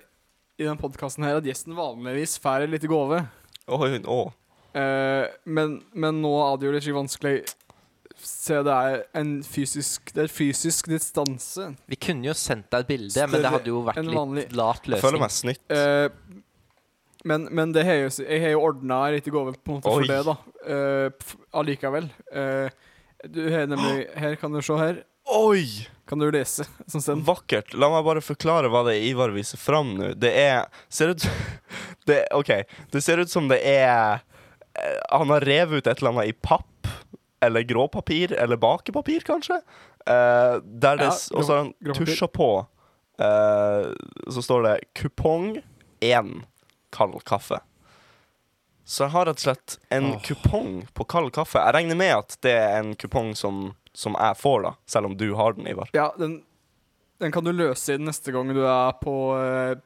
[0.56, 3.20] i den podkasten her at gjesten vanligvis får en liten gave.
[3.68, 4.32] Oh, oh.
[4.72, 7.36] Uh, men, men nå er det jo litt vanskelig
[8.18, 11.68] Se, det er en fysisk Det er fysisk distanse.
[11.86, 14.96] Vi kunne jo sendt deg et bilde, men det hadde jo vært litt lat løsning.
[14.98, 15.62] Jeg føler meg snytt.
[15.70, 16.42] Uh,
[17.28, 19.90] men, men det har jo- jeg har jo ordna en liten gave på en måte
[19.90, 20.02] Oi.
[20.02, 20.36] for det, da.
[20.68, 22.10] Uh, Allikevel.
[22.34, 22.68] Uh,
[23.26, 25.02] du har nemlig Her kan du se her.
[25.28, 25.86] Oi!
[26.08, 26.64] Kan du lese?
[27.26, 27.74] Vakkert.
[27.74, 30.14] La meg bare forklare hva det er Ivar viser fram nå.
[30.16, 31.26] Det er Ser ut
[32.08, 32.54] det, OK.
[32.94, 34.22] Det ser ut som det er
[35.12, 36.64] Han har revet ut et eller annet i papp.
[37.40, 38.32] Eller gråpapir.
[38.32, 39.60] Eller bakepapir, kanskje.
[40.06, 42.66] Eh, der det, Ja, og så har han tusja på
[43.20, 43.90] eh,
[44.32, 45.62] Så står det 'kupong
[46.00, 46.44] 1
[46.92, 47.60] kald kaffe'.
[48.88, 50.20] Så jeg har rett og slett en oh.
[50.24, 51.60] kupong på kald kaffe.
[51.60, 54.70] Jeg regner med at det er en kupong som, som jeg får, da.
[54.88, 55.90] Selv om du har den, Ivar.
[55.92, 56.38] Ja, den,
[57.20, 59.76] den kan du løse inn neste gang du er på uh,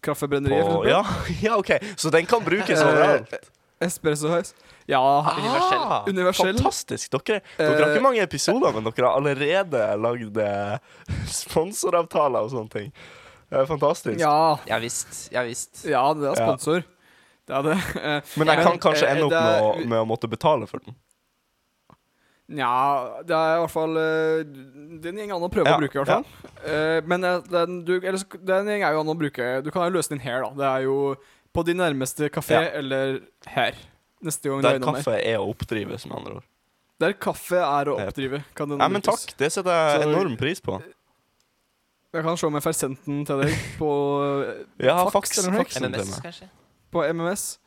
[0.00, 0.88] Kaffebrenneriet.
[0.88, 1.02] ja,
[1.42, 1.74] ja, OK.
[2.00, 3.36] Så den kan brukes Eh, overalt?
[3.80, 4.54] Espresso House.
[4.88, 5.00] Ja,
[5.36, 5.82] Universell.
[5.84, 6.56] Ah, Universell.
[6.56, 7.10] Fantastisk.
[7.12, 10.78] Dere, dere har Eh, ikke mange episoder, men dere har allerede lagd eh,
[11.42, 12.92] sponsoravtaler og sånne ting.
[13.50, 14.18] Det er fantastisk.
[14.20, 15.26] ja, Ja visst.
[15.34, 15.84] Ja visst.
[15.86, 16.46] ja, det er Ja.
[16.46, 16.84] sponsor.
[17.46, 17.76] Det er det.
[18.06, 20.28] Eh, Men jeg Men, kan kanskje eh, ende opp med å, er- med å måtte
[20.30, 20.96] betale for den.
[22.46, 24.44] Nja, det er i hvert fall eh,
[25.02, 26.26] Den gjeng an å prøve Ja, å bruke, i hvert fall.
[26.62, 28.14] Eh, men eh, den, du, er
[28.46, 30.52] den går jo an å bruke Du kan jo løse den her, da.
[30.54, 30.98] Det er jo
[31.56, 32.66] på din nærmeste kafé Ja.
[32.82, 33.78] eller her.
[34.24, 35.02] Neste gang du Der er innom her.
[35.02, 36.44] kaffe er å oppdrives, med andre ord.
[37.00, 38.08] Der kaffe er å Yep.
[38.12, 38.44] oppdrive.
[38.56, 39.26] Kan den Nei, men brukes.
[39.26, 39.36] takk.
[39.36, 40.78] Det setter jeg Så- enorm pris på.
[42.14, 43.90] Jeg kan se om jeg får sendt den til deg på,
[44.80, 46.22] eh, Ja, Fax faks, eller noe faksen til MMS, meg.
[46.24, 46.48] kanskje?
[46.92, 47.58] på MMS.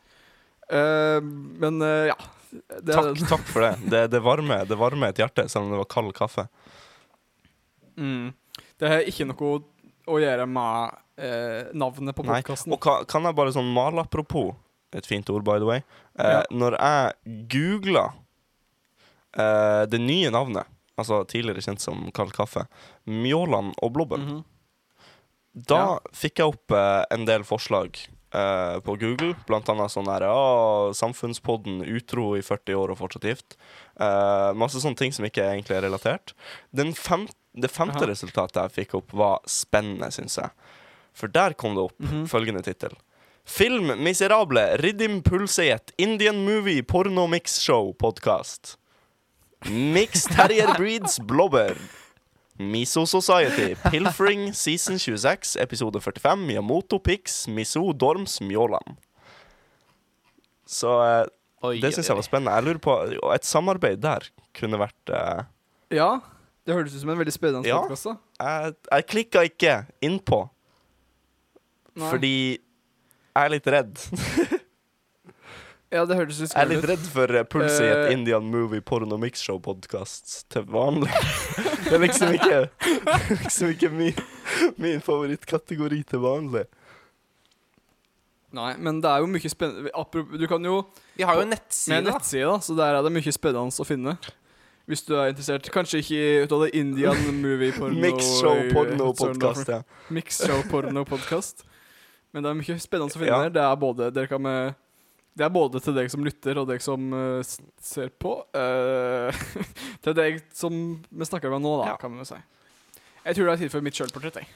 [0.72, 2.16] Eh, men eh, ja.
[2.82, 3.28] Det er Takk, den.
[3.30, 3.90] takk for det.
[3.90, 6.48] Det, det, varmer, det varmer et hjerte, selv om det var kald kaffe.
[7.96, 8.34] Mm.
[8.80, 9.60] Det er ikke noe
[10.10, 12.74] å gjøre med eh, navnet på podkasten.
[12.76, 14.56] Og ka, kan jeg bare sånn malapropos,
[14.98, 15.84] et fint ord by the way
[16.18, 16.44] eh, Ja.
[16.50, 18.08] Når jeg googla
[19.38, 20.68] eh, det nye navnet,
[21.00, 22.66] altså tidligere kjent som kald kaffe,
[23.08, 24.44] Mjåland og Blobben, Mhm.
[25.68, 26.00] da Ja.
[26.14, 27.98] fikk jeg opp eh, en del forslag
[28.32, 29.34] eh, på Google.
[29.48, 33.58] Blant annet sånn her ja, Samfunnspodden utro i 40 år og fortsatt gift.
[34.00, 36.34] Eh, masse sånne ting som ikke egentlig er relatert.
[36.72, 38.10] Den fem, det femte Aha.
[38.12, 40.50] resultatet jeg fikk opp, var spennende, syns jeg.
[41.14, 42.26] For der kom det opp Mhm.
[42.30, 42.94] følgende tittel.
[43.46, 48.76] Film Miserable Riddim Pulseit Indian Movie Porno Mix Show Podcast.
[49.66, 51.76] Mix Terrier Breeds Blobber.
[52.60, 58.98] Miso Society Pilfering Season 26 Episode 45 Miyamoto Pix Miso Dorms Mjåland.
[60.68, 61.26] Så eh,
[61.66, 62.54] Oi, det syns jeg var spennende.
[62.56, 65.42] Jeg lurer på Et samarbeid der kunne vært eh,
[65.98, 66.20] Ja,
[66.70, 67.82] det høres ut som en veldig spennende Ja.
[67.82, 68.12] podkast.
[68.40, 70.44] Jeg, jeg klikka ikke innpå
[71.98, 72.10] Nei.
[72.14, 73.98] fordi jeg er litt redd.
[75.90, 78.12] Ja, det hørtes litt Jeg er litt redd for uh, Pulse i et Eh.
[78.14, 81.10] Indian Movie Porno Mix Show-podkast til vanlig.
[81.88, 82.60] det er liksom ikke,
[83.40, 84.20] liksom ikke min,
[84.78, 86.68] min favorittkategori til vanlig.
[88.54, 90.80] Nei, men det er jo mye spennende Du kan jo
[91.18, 93.86] Vi har jo en nettside, en nettside, da, så der er det mye spennende å
[93.90, 94.14] finne.
[94.90, 95.70] Hvis du er interessert.
[95.70, 99.82] Kanskje ikke ut av det Indian movie porno Mix Show eh, Porno-podkast, sånn ja.
[100.18, 101.62] Mix Show Porno-podkast.
[102.34, 103.42] Men det er mye spennende å finne Ja.
[103.46, 103.54] her.
[103.54, 104.74] Det er både dere kan med
[105.40, 107.40] det er både til deg som lytter, og deg som uh,
[107.80, 108.34] ser på.
[108.52, 109.30] Uh,
[110.04, 110.74] til deg som
[111.08, 112.00] vi snakker med nå, da, Ja.
[112.02, 112.40] kan man jo si.
[113.24, 114.42] Jeg tror det er tid for mitt sjølportrett.
[114.42, 114.50] jeg.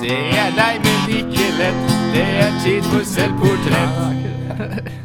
[0.00, 1.82] Det er lei, men ikke lett.
[2.14, 3.98] Det er tid for selvportrett.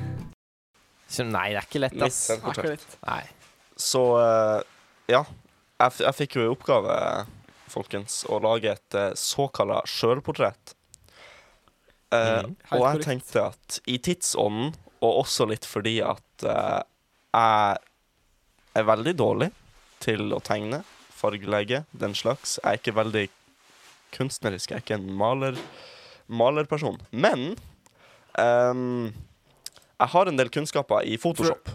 [1.34, 2.22] Nei, det er ikke lett, Mitt ass.
[2.30, 2.86] selvportrett.
[3.04, 3.24] Nei.
[3.80, 4.62] Så eh,
[5.16, 5.24] ja.
[5.80, 6.96] Jeg, jeg fikk jo i oppgave,
[7.72, 10.74] folkens, å lage et uh, såkalla sjølportrett.
[12.12, 13.06] Uh, mm, og jeg korrekt.
[13.08, 16.82] tenkte at i tidsånden, og også litt fordi at uh,
[17.32, 17.80] jeg
[18.82, 19.50] er veldig dårlig
[20.04, 20.82] til å tegne,
[21.16, 22.58] fargelegge, den slags.
[22.60, 23.26] Jeg er ikke veldig
[24.18, 24.74] kunstnerisk.
[24.74, 25.60] Jeg er ikke en maler,
[26.28, 27.00] malerperson.
[27.12, 27.54] Men
[28.36, 29.14] um,
[29.96, 31.72] jeg har en del kunnskaper i Photoshop.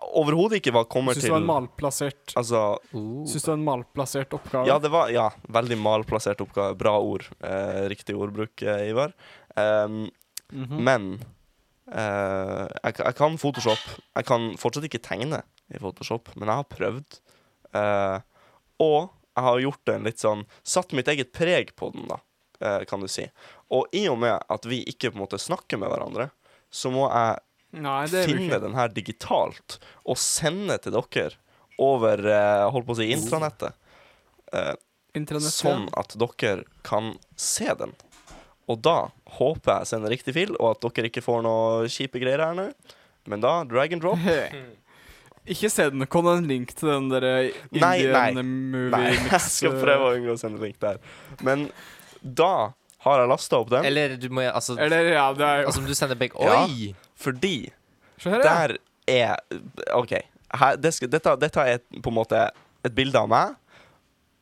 [0.00, 2.60] Overhodet ikke hva kommer Syns du til det var en malplassert Altså,
[2.94, 3.26] Uh.
[3.28, 4.66] Syns det var en malplassert oppgave?
[4.66, 6.74] ja, det var ja, veldig malplassert oppgave.
[6.80, 7.28] Bra ord.
[7.44, 9.12] Eh, riktig ordbruk, eh, Ivar.
[9.54, 10.10] Um,
[10.50, 10.80] mm -hmm.
[10.80, 11.12] Men
[11.92, 13.78] eh, jeg, jeg kan Photoshop.
[14.16, 17.20] Jeg kan fortsatt ikke tegne i Photoshop, men jeg har prøvd.
[17.74, 18.20] Eh,
[18.80, 22.18] Og jeg har gjort en litt sånn Satt mitt eget preg på den, da,
[22.60, 23.26] eh, kan du si.
[23.70, 26.30] Og i og med at vi ikke på en måte snakker med hverandre,
[26.70, 27.38] så må jeg
[27.70, 31.36] Nei, det finne den her digitalt og sende til dere
[31.80, 33.76] over uh, holdt på å si intranettet.
[34.50, 34.74] Uh,
[35.16, 35.54] intranettet.
[35.54, 37.94] sånn at dere kan se den.
[38.70, 42.42] Og da håper jeg sender riktig fil, og at dere ikke får noe kjipe greier
[42.44, 42.68] her nå.
[43.30, 44.20] Men da, drag and drop.
[45.50, 47.24] Ikke send Kom en link til den der
[47.72, 51.00] Nei, Indian movie Nei, jeg skal eh, prøve å unngå å sende link der.
[51.46, 51.68] Men
[52.20, 52.72] da
[53.06, 55.82] har jeg lasta opp den, Eller du må altså, Eller, ja, det er jo altså
[55.82, 56.66] om du sender begge Ja.
[57.20, 57.54] Fordi
[58.24, 58.42] her, ja.
[58.42, 59.36] der er
[59.96, 60.14] OK.
[60.60, 62.40] Her, det skal, dette, dette er på en måte
[62.84, 63.54] et bilde av meg,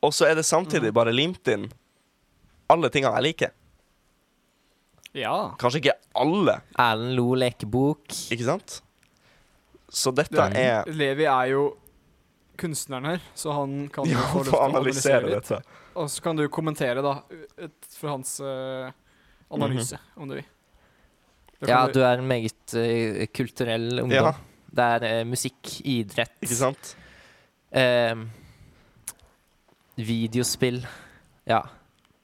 [0.02, 0.52] og så er det Mm.
[0.54, 1.66] samtidig bare limt inn
[2.70, 3.50] alle tingene jeg liker.
[5.16, 5.54] Ja.
[5.58, 8.06] Kanskje ikke alle, Erlend Lo lekebok.
[8.32, 8.80] ikke sant?
[9.88, 11.62] Så dette Det er Levi er jo
[12.60, 15.48] kunstneren her, så han kan Ja, få lov til å analysere litt.
[15.48, 15.62] dette.
[15.96, 17.22] Og så kan du kommentere, da,
[17.58, 18.90] ut fra hans uh,
[19.50, 20.22] analyse, Mhm.
[20.22, 20.44] om du vil.
[21.66, 24.12] Ja, du er en meget uh, kulturell ungdom.
[24.28, 24.34] Ja.
[24.78, 26.92] Det er uh, musikk, idrett, Ikke sant?
[27.74, 28.26] Uh,
[29.98, 30.82] videospill.
[31.48, 31.62] Ja.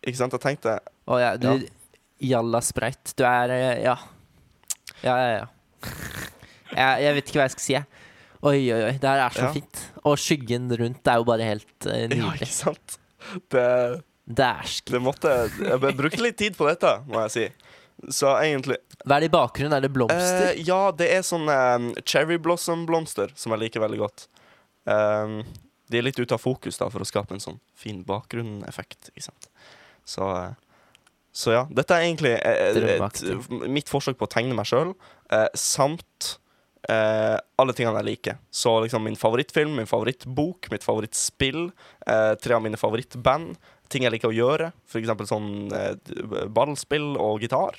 [0.05, 0.37] Ikke sant?
[0.37, 0.77] Jeg tenkte
[1.11, 1.64] Og ja, du
[2.25, 3.14] Jalla spreit.
[3.18, 3.97] Du er eh, Ja.
[5.05, 5.47] Ja, ja, ja.
[6.75, 7.85] Jeg, jeg vet ikke hva jeg skal si, jeg.
[8.44, 8.92] Oi, oi, oi.
[9.01, 9.51] Det her er så Ja.
[9.53, 9.83] fint.
[10.05, 12.97] Og skyggen rundt er jo bare helt nydelig Ja, ikke sant?
[13.53, 13.66] Det,
[14.29, 14.92] Dæsken.
[14.94, 17.44] det måtte Jeg brukte litt tid på dette, må jeg si.
[18.12, 19.77] Så egentlig Hva er det i bakgrunnen?
[19.77, 20.51] Er det blomster?
[20.51, 24.27] Eh, ja, det er sånne um, cherry blossom-blomster som jeg liker veldig godt.
[24.85, 25.40] Um,
[25.93, 29.12] de er litt ute av fokus da for å skape en sånn fin bakgrunneffekt.
[29.14, 29.51] Ikke sant?
[30.09, 30.55] Så, eh,
[31.33, 31.67] så ja.
[31.73, 33.21] Dette er egentlig eh, et,
[33.69, 34.95] mitt forsøk på å tegne meg sjøl,
[35.59, 36.38] samt
[36.88, 38.40] eh, alle tingene jeg liker.
[38.51, 41.71] Så liksom min favorittfilm, min favorittbok, mitt favorittspill,
[42.07, 43.57] eh, tre av mine favorittband.
[43.93, 45.12] Ting jeg liker å gjøre, f.eks.
[45.31, 47.79] sånn eh, ballspill og gitar.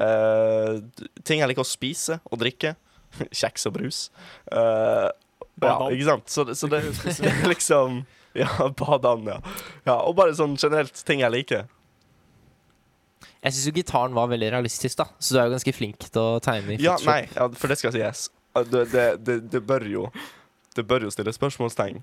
[0.00, 2.74] Eh, d- ting jeg liker å spise og drikke.
[3.40, 3.98] Kjeks og brus.
[4.52, 5.10] Uh,
[5.60, 6.30] ja, ikke sant?
[6.32, 8.00] Så, det- så det er liksom
[8.38, 8.46] Ja,
[8.78, 9.40] badan, ja.
[9.88, 9.96] ja.
[10.06, 11.64] Og bare sånn generelt ting jeg liker.
[13.40, 15.06] Jeg syns jo gitaren var veldig realistisk, da.
[15.18, 17.78] Så du er jo ganske flink til å tegne i Ja, nei, ja, for det
[17.80, 18.26] skal sies.
[18.54, 20.06] Uh, Det, det, det, det bør jo
[20.74, 22.00] Det bør jo stille spørsmålstegn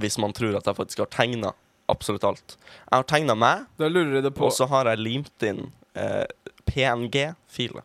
[0.00, 1.50] hvis man tror at jeg faktisk har tegna
[1.92, 2.54] absolutt alt.
[2.56, 6.24] Jeg har tegna meg, og så har jeg limt inn eh,
[6.64, 7.82] PNG-filer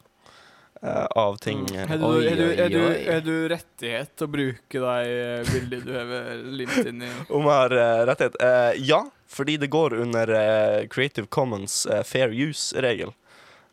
[0.81, 1.65] eh, av ting.
[1.69, 1.91] Mm.
[1.91, 5.85] eh, du, Oi, har du, er, du, er, du rettighet til å bruke de bildene
[5.85, 8.41] du har limt inn i Om jeg har eh, rettighet?
[8.41, 13.13] Eh, ja, fordi det går under eh, Creative Commons eh, fair use-regel.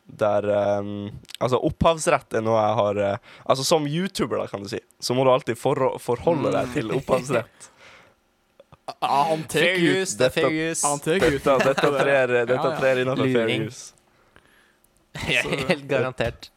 [0.05, 1.09] Der um,
[1.41, 5.15] Altså, opphavsrett er noe jeg har uh, Altså, som YouTuber, da, kan du si, så
[5.17, 7.71] må du alltid for forholde deg til opphavsrett.
[9.01, 10.45] Han tar Fair ut use, Dette er
[12.77, 13.94] trer, innenfor fair use.
[15.69, 16.51] Helt garantert.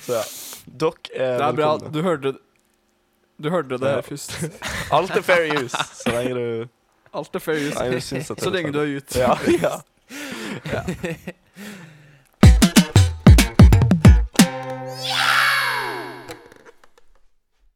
[0.00, 0.22] Så ja.
[0.66, 1.78] Dere er, Det er bra.
[1.78, 2.32] Du hørte
[3.42, 4.00] Du hørte det Ja.
[4.00, 4.36] først.
[4.92, 6.68] Alt er fair use, så lenge du,
[7.14, 8.14] Alt er fair use.
[8.14, 9.18] Nei, Så lenge du er ute.
[9.18, 9.78] Ja, ja.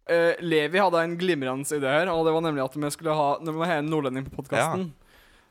[0.09, 3.31] Eh, Levi hadde en glimrende idé her, og det var nemlig at vi skulle ha
[3.43, 4.93] Når vi må ha en nordlending på podkasten,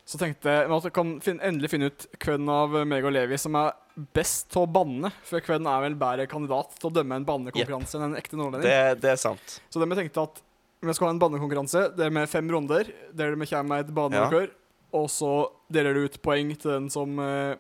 [0.06, 3.40] så tenkte jeg at jeg kan fin endelig finne ut hvem av meg og Levi
[3.42, 3.72] som er
[4.14, 5.10] best til å banne.
[5.26, 8.70] For hvem er vel bedre kandidat til å dømme en bannekonkurranse enn en ekte nordlending?
[8.70, 9.56] Det, det er sant.
[9.74, 10.44] Så det vi tenkte at
[10.86, 13.96] vi skal ha en bannekonkurranse Det er med fem runder, der vi kommer med et
[13.98, 14.52] banemarkør,
[15.00, 15.32] og så
[15.74, 17.58] deler du ut poeng til den som har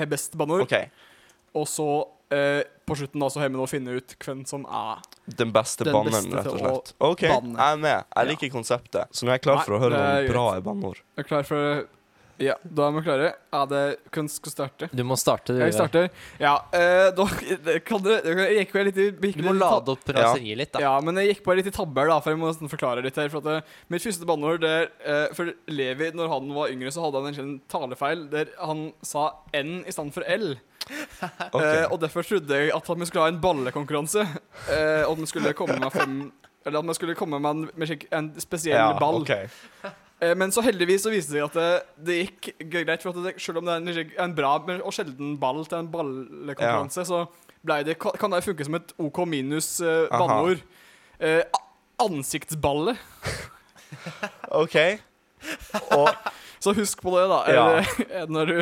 [0.00, 0.64] uh, best banneord.
[0.64, 0.88] Okay.
[1.52, 1.88] Og så
[2.30, 5.52] eh, på slutten da så har vi nå å finne ut hvem som er Den
[5.54, 6.92] beste Den banneren, beste rett og slett.
[6.98, 7.56] OK, banne.
[7.58, 8.04] jeg er med.
[8.16, 8.30] Jeg Ja.
[8.32, 9.12] liker konseptet.
[9.14, 11.02] Så nå er jeg klar Nei, for å høre noen bra banneord.
[11.16, 11.86] Er klar for
[12.40, 13.32] Ja, da er vi klare.
[13.52, 13.80] Ja, det
[14.14, 14.88] Hvem skal starte?
[14.96, 15.60] Du må starte, du.
[15.60, 16.08] Jeg starter.
[16.40, 17.26] Ja, eh, da
[17.84, 20.82] kan du Jeg gikk litt i gikk Du må litt lade opp raseriet litt, da.
[20.86, 23.20] Ja, men jeg gikk bare litt i tabber, da, for jeg må nesten forklare litt
[23.20, 23.28] her.
[23.32, 26.94] For at det, Mitt første banneord der er eh, For Levi, når han var yngre,
[26.94, 30.54] så hadde han en talefeil der han sa N i stedet for L.
[31.52, 31.82] okay.
[31.82, 34.26] Eh, og derfor trodde jeg at vi skulle ha en ballekonkurranse.
[34.72, 36.20] Eh, og at vi skulle komme med fem
[36.66, 39.22] Eller at vi skulle komme med en, med en spesiell ja, ball.
[39.22, 39.32] OK.
[40.20, 43.02] Eh, men så heldigvis så viste det seg at det, gikk greit.
[43.02, 47.24] For det, selv om det er en, bra og sjelden ball til en ballekonkurranse, så
[47.64, 50.60] ble det, kan det funke som et OK minus uh, banneord.
[51.20, 51.66] Eh, a-
[52.04, 52.96] ansiktsballe.
[54.62, 54.76] OK.
[55.96, 56.10] Og
[56.60, 57.38] Så husk på det, da.
[57.48, 58.24] Ja.
[58.34, 58.56] Når du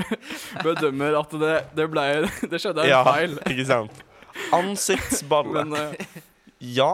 [0.62, 2.05] bedømmer at det, det ble
[2.47, 3.35] Det skjedde en Ja, feil.
[3.51, 4.05] ikke sant.
[4.55, 5.64] Ansiktsballe.
[5.66, 6.21] Men eh,
[6.79, 6.92] Ja.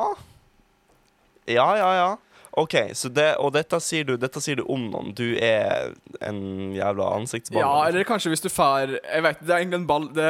[1.44, 2.08] Ja, ja, ja.
[2.56, 5.10] OK, så det, og dette sier, du, dette sier du om noen.
[5.16, 6.40] Du er en
[6.76, 7.64] jævla ansiktsball.
[7.64, 10.28] Ja, eller kanskje hvis du fær Jeg vet det er egentlig en ball Det,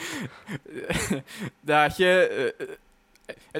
[1.68, 2.14] det er ikke
[2.46, 2.72] eh,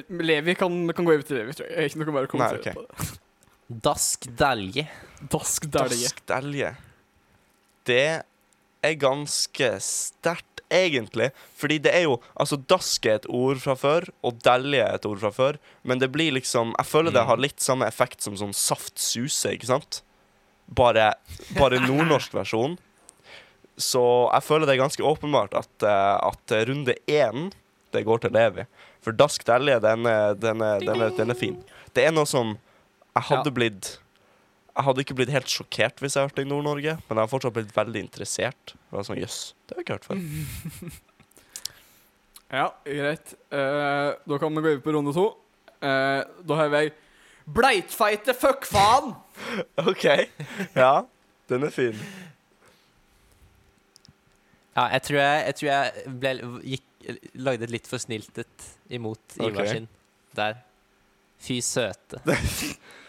[0.09, 1.91] Levi kan, kan gå over til Levi, tror jeg.
[1.91, 2.79] Ikke noe bare å kommentere Nei, ok.
[2.79, 3.19] på det.
[3.85, 4.85] Dask delje.
[5.31, 6.09] Dask delje.
[6.09, 6.73] Dask dælje.
[7.87, 8.03] Det
[8.81, 11.29] er ganske sterkt, egentlig.
[11.59, 15.05] Fordi det er jo Altså, dask er et ord fra før, og delje er et
[15.05, 15.59] ord fra før.
[15.83, 19.51] Men det blir liksom Jeg føler det har litt samme effekt som sånn saft suse,
[19.55, 20.01] ikke sant?
[20.71, 21.13] Bare,
[21.57, 22.77] bare nordnorsk versjon.
[23.81, 24.01] Så
[24.33, 27.51] jeg føler det er ganske åpenbart at, eh, at runde én,
[27.91, 28.65] det går til Levi.
[29.01, 31.57] For dask delje, den, er- den, er- den, er- den er fin.
[31.95, 32.53] Det er noe som
[33.15, 33.97] jeg hadde blitt
[34.71, 37.31] Jeg hadde ikke blitt helt sjokkert hvis jeg hadde vært i Nord-Norge, men jeg har
[37.31, 38.73] fortsatt blitt veldig interessert.
[38.75, 40.99] Det var sånn, Jøss, det har jeg ikke hørt før.
[42.51, 43.29] Ja, greit.
[43.47, 45.23] Eh, da kan vi gå over på runde to.
[45.79, 46.91] Eh, da har jeg
[47.47, 49.13] Bleitfeite fuckfaen!
[49.89, 50.03] OK.
[50.75, 51.05] Ja,
[51.49, 51.95] den er fin.
[54.75, 56.33] Ja, jeg tror jeg, jeg, tror jeg ble,
[56.73, 56.85] gikk,
[57.47, 59.71] lagde et litt for sniltet imot Ivar okay.
[59.71, 59.87] sin
[60.35, 60.59] der.
[61.41, 62.21] Fy søte.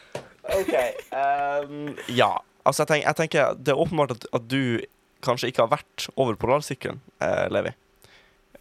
[0.59, 0.75] OK.
[1.13, 2.33] Um, ja.
[2.63, 4.83] Altså, jeg, tenker, jeg tenker Det er åpenbart at, at du
[5.23, 7.71] kanskje ikke har vært over polarsirkelen, eh, Levi.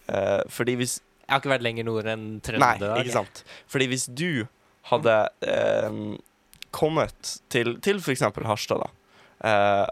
[0.07, 3.01] Eh, fordi hvis Jeg har ikke vært lenger nord enn Nei, Trøndelag.
[3.01, 3.41] ikke sant.
[3.71, 4.45] Fordi hvis du
[4.91, 5.15] hadde
[5.47, 5.97] eh,
[6.75, 8.25] kommet til, til f.eks.
[8.45, 8.89] Harstad, da,
[9.49, 9.87] eh,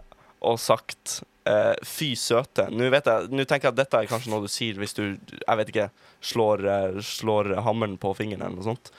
[0.45, 4.31] og sagt eh, 'fy søte' Nå vet jeg, nå tenker jeg at dette er kanskje
[4.33, 5.89] noe du sier hvis du jeg vet ikke,
[6.21, 8.93] slår, eh, slår hammeren på fingeren eller noe sånt.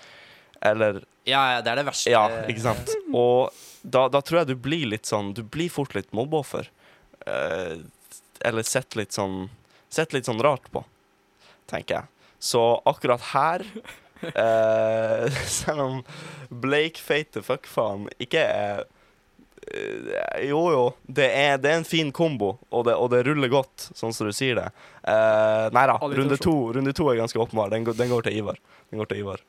[0.60, 2.10] Eller Ja, ja, det er det verste.
[2.12, 2.92] Ja, ikke sant.
[3.16, 6.68] Og da, da tror jeg du blir litt sånn Du blir fort litt mobbeoffer.
[7.26, 7.80] Eh,
[8.44, 9.48] eller sett litt sånn
[9.90, 10.84] Sett litt sånn rart på,
[11.66, 12.28] tenker jeg.
[12.38, 13.64] Så akkurat her
[14.22, 15.26] eh,
[15.58, 15.96] Selv om
[16.62, 18.84] bleikfeite fuckfaen ikke er
[19.74, 20.84] eh, Jo, jo.
[21.04, 24.30] Det er, det er en fin kombo, og det, og det ruller godt, sånn som
[24.30, 24.68] du sier det.
[25.02, 25.98] Eh, nei da.
[26.00, 27.72] Runde to, runde to er ganske åpenbar.
[27.74, 28.60] Den, den går til Ivar.
[28.90, 29.42] Den går til Ivar.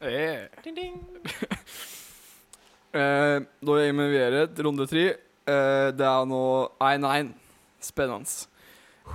[0.00, 0.46] Eh.
[2.94, 5.00] Eh, da er vi videre til runde tre.
[5.50, 6.42] Eh, det er nå
[6.78, 7.32] 1-1.
[7.82, 8.46] Spennende.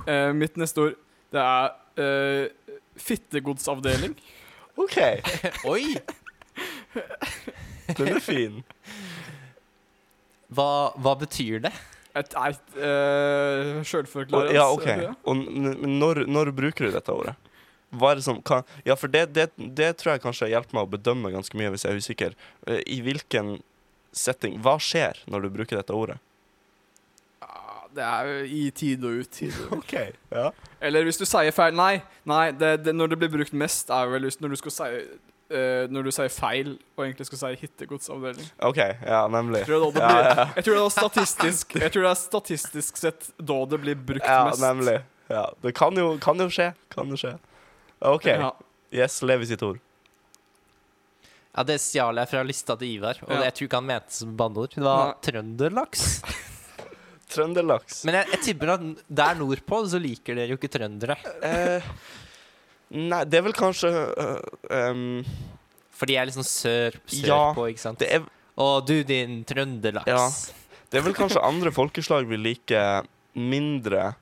[0.04, 0.98] Eh, mitt neste ord,
[1.32, 4.12] det er eh, fittegodsavdeling.
[4.76, 4.98] OK,
[5.72, 5.94] Oi!
[7.96, 8.60] den er fin.
[10.52, 10.68] Hva,
[11.00, 11.72] hva betyr det?
[12.10, 14.56] Et, et uh, sjølforklarende.
[14.56, 14.88] Ja, OK.
[15.30, 17.36] Og n- n- når, når bruker du dette ordet?
[18.22, 21.56] Som kan Ja, for det, det, det tror jeg kanskje hjelper meg å bedømme ganske
[21.58, 22.36] mye hvis jeg er usikker.
[22.66, 23.56] Eh, I hvilken
[24.12, 26.18] setting Hva skjer når du bruker dette ordet?
[27.42, 29.66] Ja, det er jo i tide og utide.
[29.78, 29.96] OK.
[30.30, 30.50] Ja.
[30.80, 31.96] Eller hvis du sier feil Nei,
[32.28, 34.92] nei det, det, når det blir brukt mest, er vel når du skal si
[35.50, 38.50] Uh, Når du sier feil og egentlig skal si hittegodsavdeling.
[38.68, 38.76] OK.
[39.02, 39.64] Ja, nemlig.
[39.64, 43.00] Jeg tror, det, da blir, jeg tror det er statistisk Jeg tror det er statistisk
[43.02, 44.62] sett da det blir brukt Ja, mest.
[44.62, 44.94] nemlig.
[45.26, 46.68] Ja, det kan jo, kan jo skje.
[46.94, 47.32] Kan jo skje.
[48.00, 48.26] OK.
[48.26, 48.50] Ja.
[48.92, 49.78] Yes, Levi sitt ord.
[51.50, 53.42] Ja, Det stjal jeg fra lista til Ivar, og Ja.
[53.48, 54.74] jeg tror ikke han mente som banneord.
[54.74, 55.14] Det var Nei.
[55.26, 56.04] trønderlaks.
[57.30, 58.04] Trønderlaks.
[58.08, 61.14] Men jeg, jeg tipper at der nordpå så liker dere jo ikke trøndere.
[61.46, 61.90] Eh,
[62.90, 64.40] nei, det er vel kanskje uh,
[64.90, 65.20] um,
[65.94, 68.00] For de er liksom sør, sør Ja, på, ikke sant?
[68.02, 68.24] det, er,
[68.58, 70.10] Og du, din trønderlaks.
[70.10, 70.26] Ja.
[70.90, 73.06] det er vel kanskje andre folkeslag vi liker
[73.38, 74.14] mindre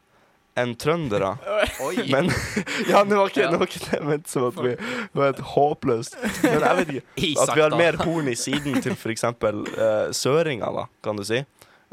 [0.59, 1.35] enn trøndere.
[2.13, 2.31] Men
[2.91, 4.75] Ja, nå var ikke, nå var ikke det ment som at vi
[5.17, 7.07] var helt håpløst Men jeg vet ikke.
[7.45, 9.25] At vi har mer horn i siden til f.eks.
[9.29, 11.43] Uh, søringer, da, kan du si.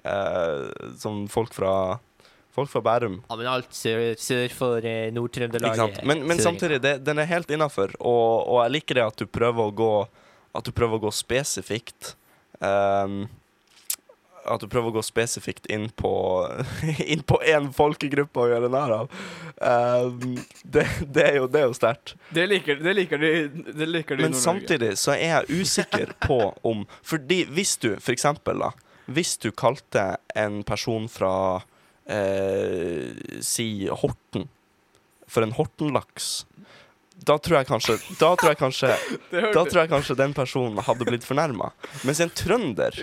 [0.06, 0.70] Uh,
[1.02, 1.76] som folk fra
[2.56, 3.18] Folk fra Bærum.
[3.28, 5.98] Ja, men alt sør, sør for eh, Nord-Trøndelag?
[6.08, 9.26] Men, men samtidig, det, den er helt innafor, og, og jeg liker det at du
[9.28, 9.90] prøver å gå
[10.56, 12.14] At du prøver å gå spesifikt.
[12.64, 13.26] ehm,
[14.46, 16.12] at du prøver å gå spesifikt inn på
[17.12, 19.20] Inn på én folkegruppe å gjøre narr av.
[19.58, 22.16] Um, det, det er jo, det er jo sterkt.
[22.36, 23.32] Det liker, det liker de
[23.72, 28.16] Det liker de Men samtidig så er jeg usikker på om Fordi hvis du, for
[28.16, 28.74] eksempel, da
[29.06, 31.36] Hvis du kalte en person fra
[32.10, 34.50] eh, Si Horten
[35.26, 36.46] for en Horten-laks,
[37.26, 38.92] da tror jeg kanskje Da tror jeg kanskje
[39.56, 41.72] Da tror jeg kanskje den personen hadde blitt fornærma.
[42.06, 43.00] Mens en trønder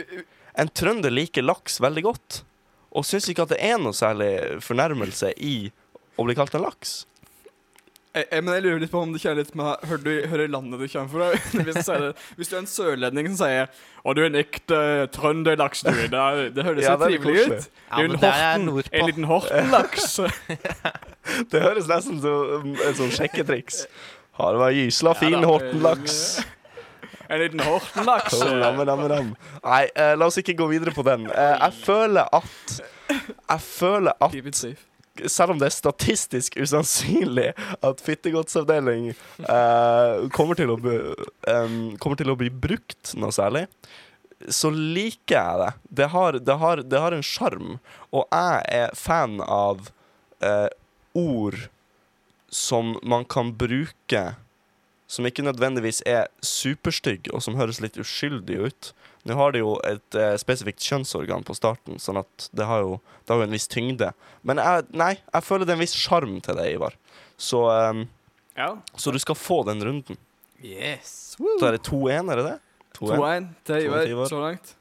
[0.58, 2.42] En trønder liker laks veldig godt,
[2.92, 5.70] og syns ikke at det er noe særlig fornærmelse i
[6.20, 7.06] å bli kalt en laks.
[8.12, 10.50] Jeg, jeg, men jeg lurer litt på om det kjenner litt med Hører, du, hører
[10.52, 11.28] landet du kommer fra?
[11.64, 12.10] Hvis, du sier det.
[12.36, 13.70] Hvis du er en sørlending som sier
[14.04, 14.80] 'Å, du er en ekte
[15.14, 16.02] trønderlaks, du'.
[16.12, 17.70] Det, er- det høres Ja, så er trivelig ut.
[17.88, 18.66] Ja, Du er men en det er horten.
[18.68, 18.92] nordpå.
[19.00, 20.20] En liten hortenlaks.
[21.52, 23.86] Det høres nesten som et sånt sjekketriks.
[24.36, 26.18] Har vært var gysla fin Ja Horten-laks.
[27.28, 28.38] En liten Horten-laks.
[29.64, 31.26] Nei, eh, la oss ikke gå videre på den.
[31.30, 32.80] Eh, jeg føler at
[33.12, 34.86] Jeg føler at Keep it safe.
[35.28, 37.50] selv om det er statistisk usannsynlig
[37.84, 40.94] at fittegodsavdeling eh, kommer, til å be,
[41.52, 43.66] em, kommer til å bli brukt noe særlig,
[44.48, 45.72] så liker jeg det.
[46.00, 47.76] Det har, det har, det har en sjarm.
[48.10, 49.90] Og jeg er fan av
[50.40, 50.68] eh,
[51.14, 51.60] ord
[52.52, 54.24] som man kan bruke
[55.12, 58.92] som ikke nødvendigvis er superstygg, og som høres litt uskyldig ut.
[59.28, 62.96] Nå har de jo et eh, spesifikt kjønnsorgan på starten, sånn at det har jo,
[63.22, 64.08] det har jo en viss tyngde.
[64.48, 66.96] Men jeg, nei, jeg føler det er en viss sjarm til det, Ivar.
[67.36, 68.06] Så, um,
[68.56, 68.70] Ja.
[68.96, 70.18] så du skal få den runden.
[70.62, 71.36] Yes.
[71.60, 72.56] Da er det 2-1, er det det?
[72.96, 73.12] 2-1.
[73.20, 74.08] 2-1 til Ivar.
[74.16, 74.74] Ivar så langt.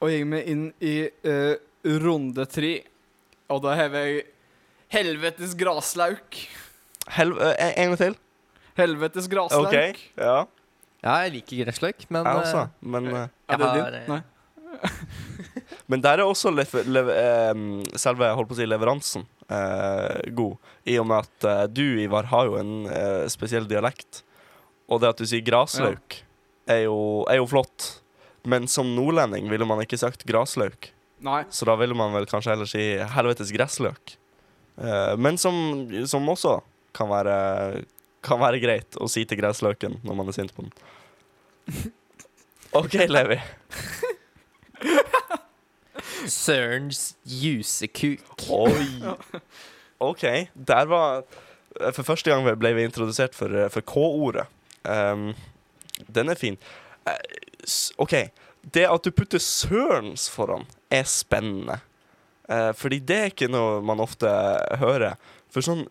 [0.00, 0.96] Og jeg meg inn i
[1.28, 1.54] uh,
[2.00, 2.74] runde tre.
[3.52, 4.24] Og da har jeg
[4.94, 6.44] helvetes graslauk.
[7.12, 8.22] Helv eh, en en gang til.
[8.78, 9.68] Helvetes grasløk.
[9.70, 10.04] OK.
[10.18, 10.36] Ja,
[11.04, 12.60] Ja, jeg liker gressløk, men jeg også.
[12.64, 14.00] eh, Men, uh, Er det har, din?
[14.02, 14.22] eh, Nei.
[15.88, 20.56] men der er også em, selve holdt på å si, leveransen uh, god.
[20.88, 24.22] I og med at uh, du, Ivar, har jo en uh, spesiell dialekt.
[24.88, 26.18] Og det at du sier graslauk,
[26.68, 26.96] er, jo,
[27.30, 27.90] er jo flott.
[28.48, 30.90] Men som nordlending ville man ikke sagt graslauk.
[31.24, 31.42] Nei.
[31.48, 32.82] Så da ville man vel kanskje heller si
[33.14, 34.16] helvetes gressløk.
[34.76, 35.54] Eh, men som,
[36.10, 36.58] som også
[36.92, 37.36] kan være,
[38.24, 40.74] kan være greit å si til gressløken når man er sint på den.
[42.74, 43.38] OK, Levi.
[46.30, 48.24] Sørens jusekuk.
[48.50, 48.88] Oi.
[50.02, 50.24] OK.
[50.54, 51.22] Der var
[51.92, 54.46] For første gang ble vi introdusert for, eh, for K-ordet.
[54.84, 55.32] Um,
[56.06, 56.58] den er fin.
[57.06, 57.18] Eh,
[57.98, 58.14] OK.
[58.74, 61.80] Det at du putter sørens foran, er spennende.
[62.46, 64.30] Uh, fordi det er ikke noe man ofte
[64.78, 65.18] hører.
[65.50, 65.86] For sånn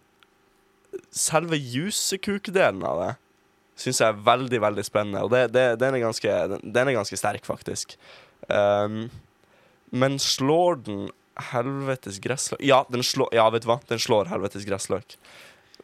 [1.13, 3.11] Selve jusekuk-delen av det
[3.79, 5.23] syns jeg er veldig, veldig spennende.
[5.25, 7.95] Og det, det, den, er ganske, den, er ganske sterk, faktisk.
[8.49, 9.07] Um,
[9.93, 11.07] men slår den
[11.53, 13.79] helvetes gressløk Ja, den slår, ja, vet du hva?
[13.89, 15.17] Den slår helvetes gressløk.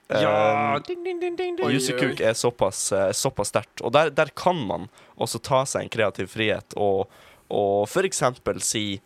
[0.10, 1.60] Um, Ding, ding, ding, ding.
[1.70, 3.84] Jusekuk er såpass, eh, såpass sterkt.
[3.86, 4.88] Og der, der kan man
[5.22, 7.12] også ta seg en kreativ frihet og,
[7.53, 9.01] og for eksempel si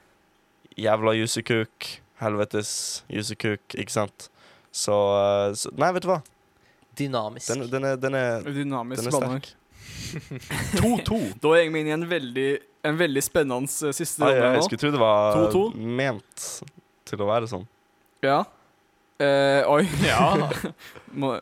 [0.80, 4.30] 'jævla jusekuk', 'helvetes jusekuk', ikke sant?
[4.74, 6.22] Så, eh, så Nei, vet du hva?
[6.98, 7.50] Dynamisk.
[7.50, 9.54] Den, den, er, den, er, Dynamisk den er sterk.
[10.82, 11.20] 2-2.
[11.42, 12.50] Da er jeg med inn i en veldig,
[12.90, 14.66] en veldig spennende eh, siste runde Jeg nå.
[14.68, 15.64] skulle tro det var 2-2.
[16.02, 16.48] ment
[17.10, 17.66] til å være sånn.
[18.26, 18.44] Ja.
[19.22, 19.84] Eh, oi.
[20.10, 20.50] Ja.
[21.22, 21.36] Må,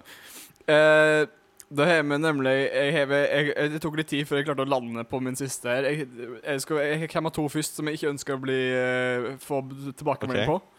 [0.67, 1.23] eh,
[1.71, 4.65] da har vi nemlig jeg, heve, jeg, jeg, Det tok litt tid før jeg klarte
[4.65, 5.71] å lande på min siste.
[5.71, 6.07] her Jeg,
[6.43, 9.61] jeg, skal, jeg kommer to først som jeg ikke ønsker å bli uh, få
[9.95, 10.51] tilbakemelding okay.
[10.51, 10.70] på.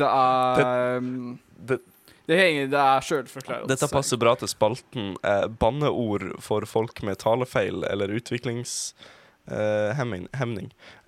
[0.00, 1.78] det er um, Det,
[2.26, 3.68] Det, er, det er sjølforklarende.
[3.70, 10.24] dette passer bra til spalten eh, banneord for folk med talefeil eller utviklingshemning.
[10.32, 10.38] Eh,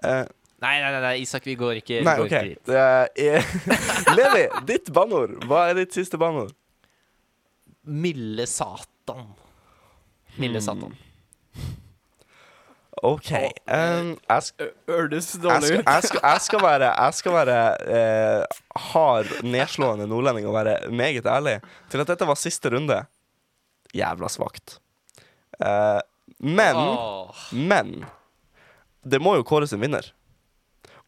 [0.09, 0.25] Eh,
[0.59, 2.49] Nei, nei, nei, nei, Isak, vi går ikke, vi nei, går okay.
[2.51, 2.67] ikke dit.
[4.19, 5.37] Levi, ditt banneord.
[5.47, 6.51] Hva er ditt siste banneord?
[7.87, 9.23] Milde satan.
[10.39, 10.67] Milde Hmm.
[13.07, 13.31] OK.
[13.69, 15.87] Um, jeg, sk Ørdes dårlig skal, ut.
[15.87, 17.59] jeg, skal, jeg skal være, jeg skal være
[17.95, 21.59] eh, hard, nedslående nordlending og være meget ærlig
[21.93, 23.01] til at dette var siste runde.
[23.95, 24.79] Jævla svakt.
[25.63, 26.01] Eh,
[26.45, 27.31] men oh.
[27.53, 28.05] Men
[29.09, 30.11] det må jo kåres en vinner.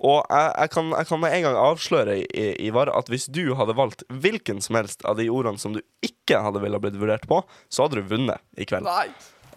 [0.00, 3.42] Og jeg, jeg, kan, jeg kan med en gang avsløre, I- Ivar, at hvis du
[3.58, 7.26] hadde valgt hvilken som helst av de ordene som du ikke hadde ville blitt vurdert
[7.28, 8.88] på, så hadde du vunnet i kveld.
[8.88, 9.10] Nei.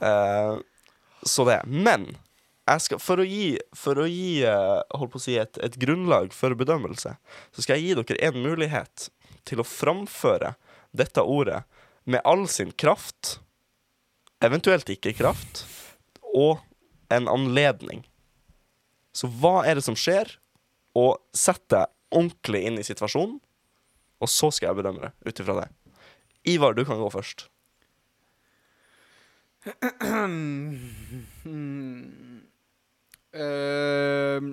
[0.03, 0.57] Eh,
[1.23, 1.61] så det.
[1.63, 2.09] Men
[2.63, 6.33] skal, for å gi, for å gi eh, holdt på å si et, et grunnlag
[6.35, 7.15] for bedømmelse,
[7.51, 9.09] så skal jeg gi dere en mulighet
[9.47, 10.53] til å framføre
[10.95, 11.63] dette ordet
[12.07, 13.39] med all sin kraft,
[14.43, 15.65] eventuelt ikke kraft,
[16.33, 16.59] og
[17.13, 18.03] en anledning.
[19.13, 20.39] Så hva er det som skjer?
[20.97, 23.39] Og sett deg ordentlig inn i situasjonen,
[24.23, 25.69] og så skal jeg bedømme det ut ifra det.
[26.53, 27.49] Ivar, du kan gå først.
[33.33, 34.49] Eh,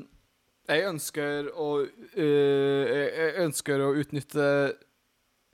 [0.70, 4.46] jeg ønsker å uh, Jeg ønsker å utnytte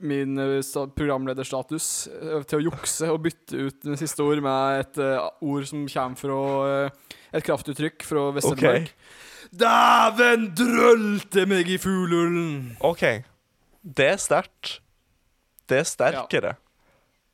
[0.05, 4.83] min eh, sta- programlederstatus eh, til å jukse og bytte ut det siste ord med
[4.83, 6.37] et uh, ord som kommer fra
[7.33, 8.91] et kraftuttrykk fra Vest-Telemark.
[9.57, 12.75] Dæven drølte meg i fugleulen!
[12.85, 13.03] OK.
[13.81, 14.77] Det er sterkt.
[15.65, 16.53] Det er sterkere.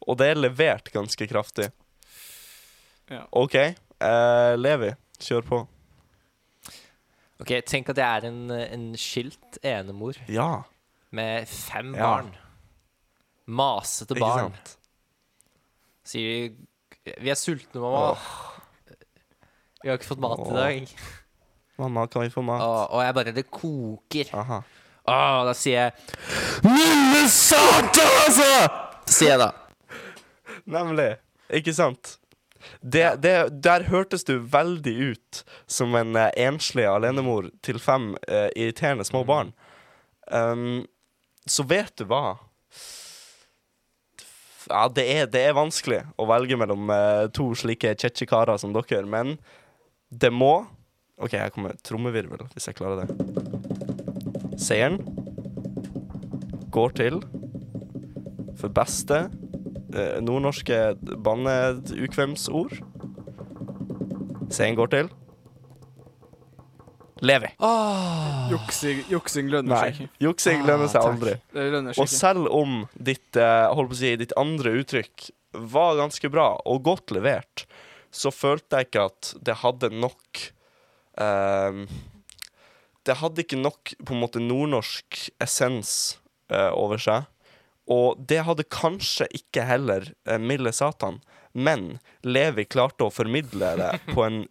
[0.07, 1.67] Og det er levert ganske kraftig.
[3.11, 3.25] Ja.
[3.35, 3.59] OK.
[4.63, 5.61] Levi, kjør på.
[7.41, 10.61] Ok, Tenk at jeg er en, en skilt enemor Ja,
[11.11, 12.01] med fem Ja.
[12.05, 12.35] barn.
[13.47, 14.53] Masete ikke barn.
[14.53, 14.77] sant?
[16.05, 18.13] Sier vi Vi er sultne, mamma.
[19.83, 20.93] Vi har ikke fått mat i dag.
[21.77, 22.61] Mamma, kan vi få mat?
[22.61, 24.29] Og, og jeg bare Det koker.
[24.33, 24.61] Aha.
[25.03, 25.91] Åh, da sier jeg
[26.63, 28.69] Lille satan, altså!
[29.11, 29.49] Sier jeg da.
[30.65, 31.09] Nemlig.
[31.51, 32.13] Ikke sant?
[32.81, 38.49] Det, det, der hørtes du veldig ut som en uh, enslig alenemor til fem uh,
[38.55, 39.53] irriterende små barn.
[40.31, 40.85] Um,
[41.45, 42.37] så vet du hva?
[44.69, 49.03] Ja, det er, det er vanskelig å velge mellom uh, to slike tsjetsjikarer som dere,
[49.03, 49.35] men
[50.13, 50.63] det må
[51.21, 53.13] OK, her kommer trommevirvel, hvis jeg klarer det.
[54.59, 54.97] Seieren
[56.73, 57.19] går til
[58.57, 59.27] for beste
[60.25, 60.79] nordnorske
[61.25, 62.79] banneukvemsord.
[64.53, 65.11] Seieren går til
[67.23, 67.47] Levi.
[68.51, 70.09] Juksing, juksing lønner seg ikke.
[70.25, 71.35] juksing lønner seg Ah, aldri.
[71.55, 75.95] Lønner seg og selv om ditt, eh, holdt på å si, ditt andre uttrykk var
[76.01, 77.65] ganske bra og godt levert,
[78.11, 80.41] så følte jeg ikke at det hadde nok
[81.21, 81.87] ehm,
[83.05, 86.17] Det hadde ikke nok på en måte nordnorsk essens
[86.49, 87.25] uh, over seg.
[87.91, 91.19] Og det hadde kanskje ikke heller eh, Milde Satan,
[91.51, 94.43] men Levi klarte å formidle det på en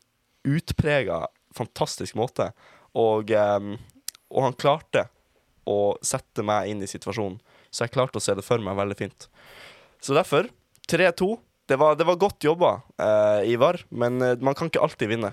[0.49, 1.25] utprega,
[1.57, 2.51] fantastisk måte.
[2.99, 3.73] Og, eh,
[4.33, 5.07] og han klarte
[5.69, 7.41] å sette meg inn i situasjonen.
[7.73, 9.29] Så jeg klarte å se det for meg veldig fint.
[10.03, 10.51] Så derfor
[10.91, 11.39] 3-2.
[11.71, 15.31] Det var, det var godt jobba, eh, Ivar, men eh, man kan ikke alltid vinne.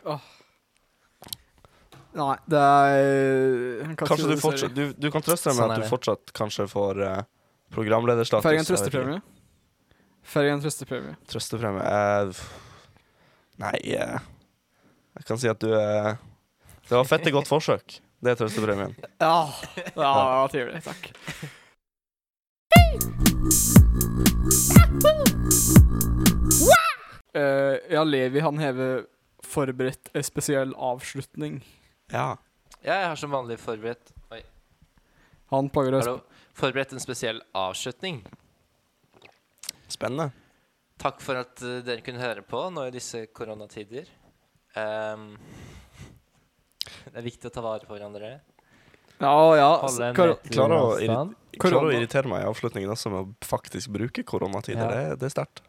[2.20, 5.84] Nei, det er Kanskje, Kanskje du fortsatt Du, du kan trøste deg med Sånn at
[5.84, 7.20] du fortsatt kanskje får eh,
[7.74, 8.44] programlederstatus.
[8.44, 8.92] Får jeg en jeg vet ikke.
[8.92, 9.22] trøstepremie?
[10.30, 11.16] Får jeg en trøstepremie?
[11.30, 12.42] Trøstepremie eh,
[13.60, 14.20] Nei eh,
[15.18, 16.12] Jeg kan si at du eh,
[16.88, 18.00] Det var fette godt forsøk.
[18.20, 18.96] Det er trøstepremien.
[19.24, 19.48] Ja.
[19.78, 20.84] ja, det var trivelig.
[20.84, 21.12] Takk.
[27.38, 29.04] Uh, ja, Levi han hever
[29.46, 31.60] forberedt en spesiell avslutning.
[32.12, 32.38] Ja.
[32.82, 34.40] Ja, jeg har som vanlig forberedt Oi,
[35.52, 36.08] Han plager oss.
[36.60, 38.20] Forberedt en spesiell avslutning.
[39.88, 40.32] Spennende.
[41.00, 44.10] Takk for at uh, dere kunne høre på nå i disse koronatider.
[44.76, 45.32] Um,
[47.14, 48.34] det er viktig å ta vare på hverandre.
[49.20, 49.72] Ja, ja.
[50.04, 54.84] En Klarer å, irri å irritere meg i avslutningen også med å faktisk bruke koronatider.
[54.84, 54.92] Ja.
[54.92, 55.64] Det, det er sterkt.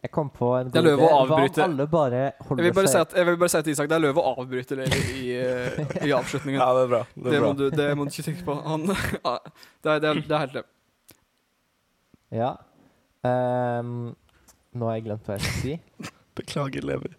[0.00, 1.10] Jeg kom på en Det er god løv å idé.
[1.10, 1.62] Hva om avbryte.
[1.66, 4.02] alle bare jeg, vil bare si at, jeg vil bare si til Isak det er
[4.06, 6.60] løv å avbryte det i, eh, i avslutningen.
[6.64, 7.02] Ja, det er bra.
[7.14, 7.58] Det Det er må, bra.
[7.58, 8.56] du, det må du ikke tenke på.
[8.64, 10.70] Han, ja, det, er, det, er, det er helt løv.
[12.40, 12.50] Ja.
[13.26, 13.92] Um,
[14.72, 15.76] nå har jeg glemt hva jeg skal si.
[16.40, 17.12] Beklager, Levi.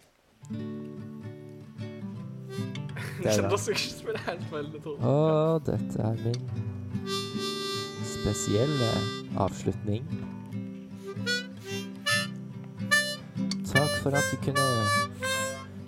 [3.22, 3.56] Det er bra.
[5.06, 6.42] Og dette er min
[8.10, 8.90] spesielle
[9.38, 10.02] avslutning.
[14.02, 14.68] For at du kunne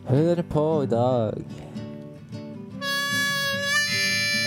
[0.06, 1.44] høre på i dag.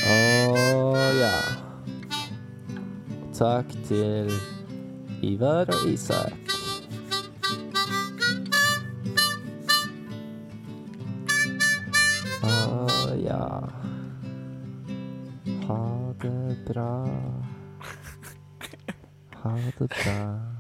[0.08, 1.38] Og ja
[3.38, 4.32] Takk til
[5.22, 6.34] Ivar og Isak.
[12.42, 12.56] Å
[13.22, 13.46] ja.
[15.68, 15.80] Ha
[16.24, 16.92] det bra.
[19.44, 20.57] Ha det bra.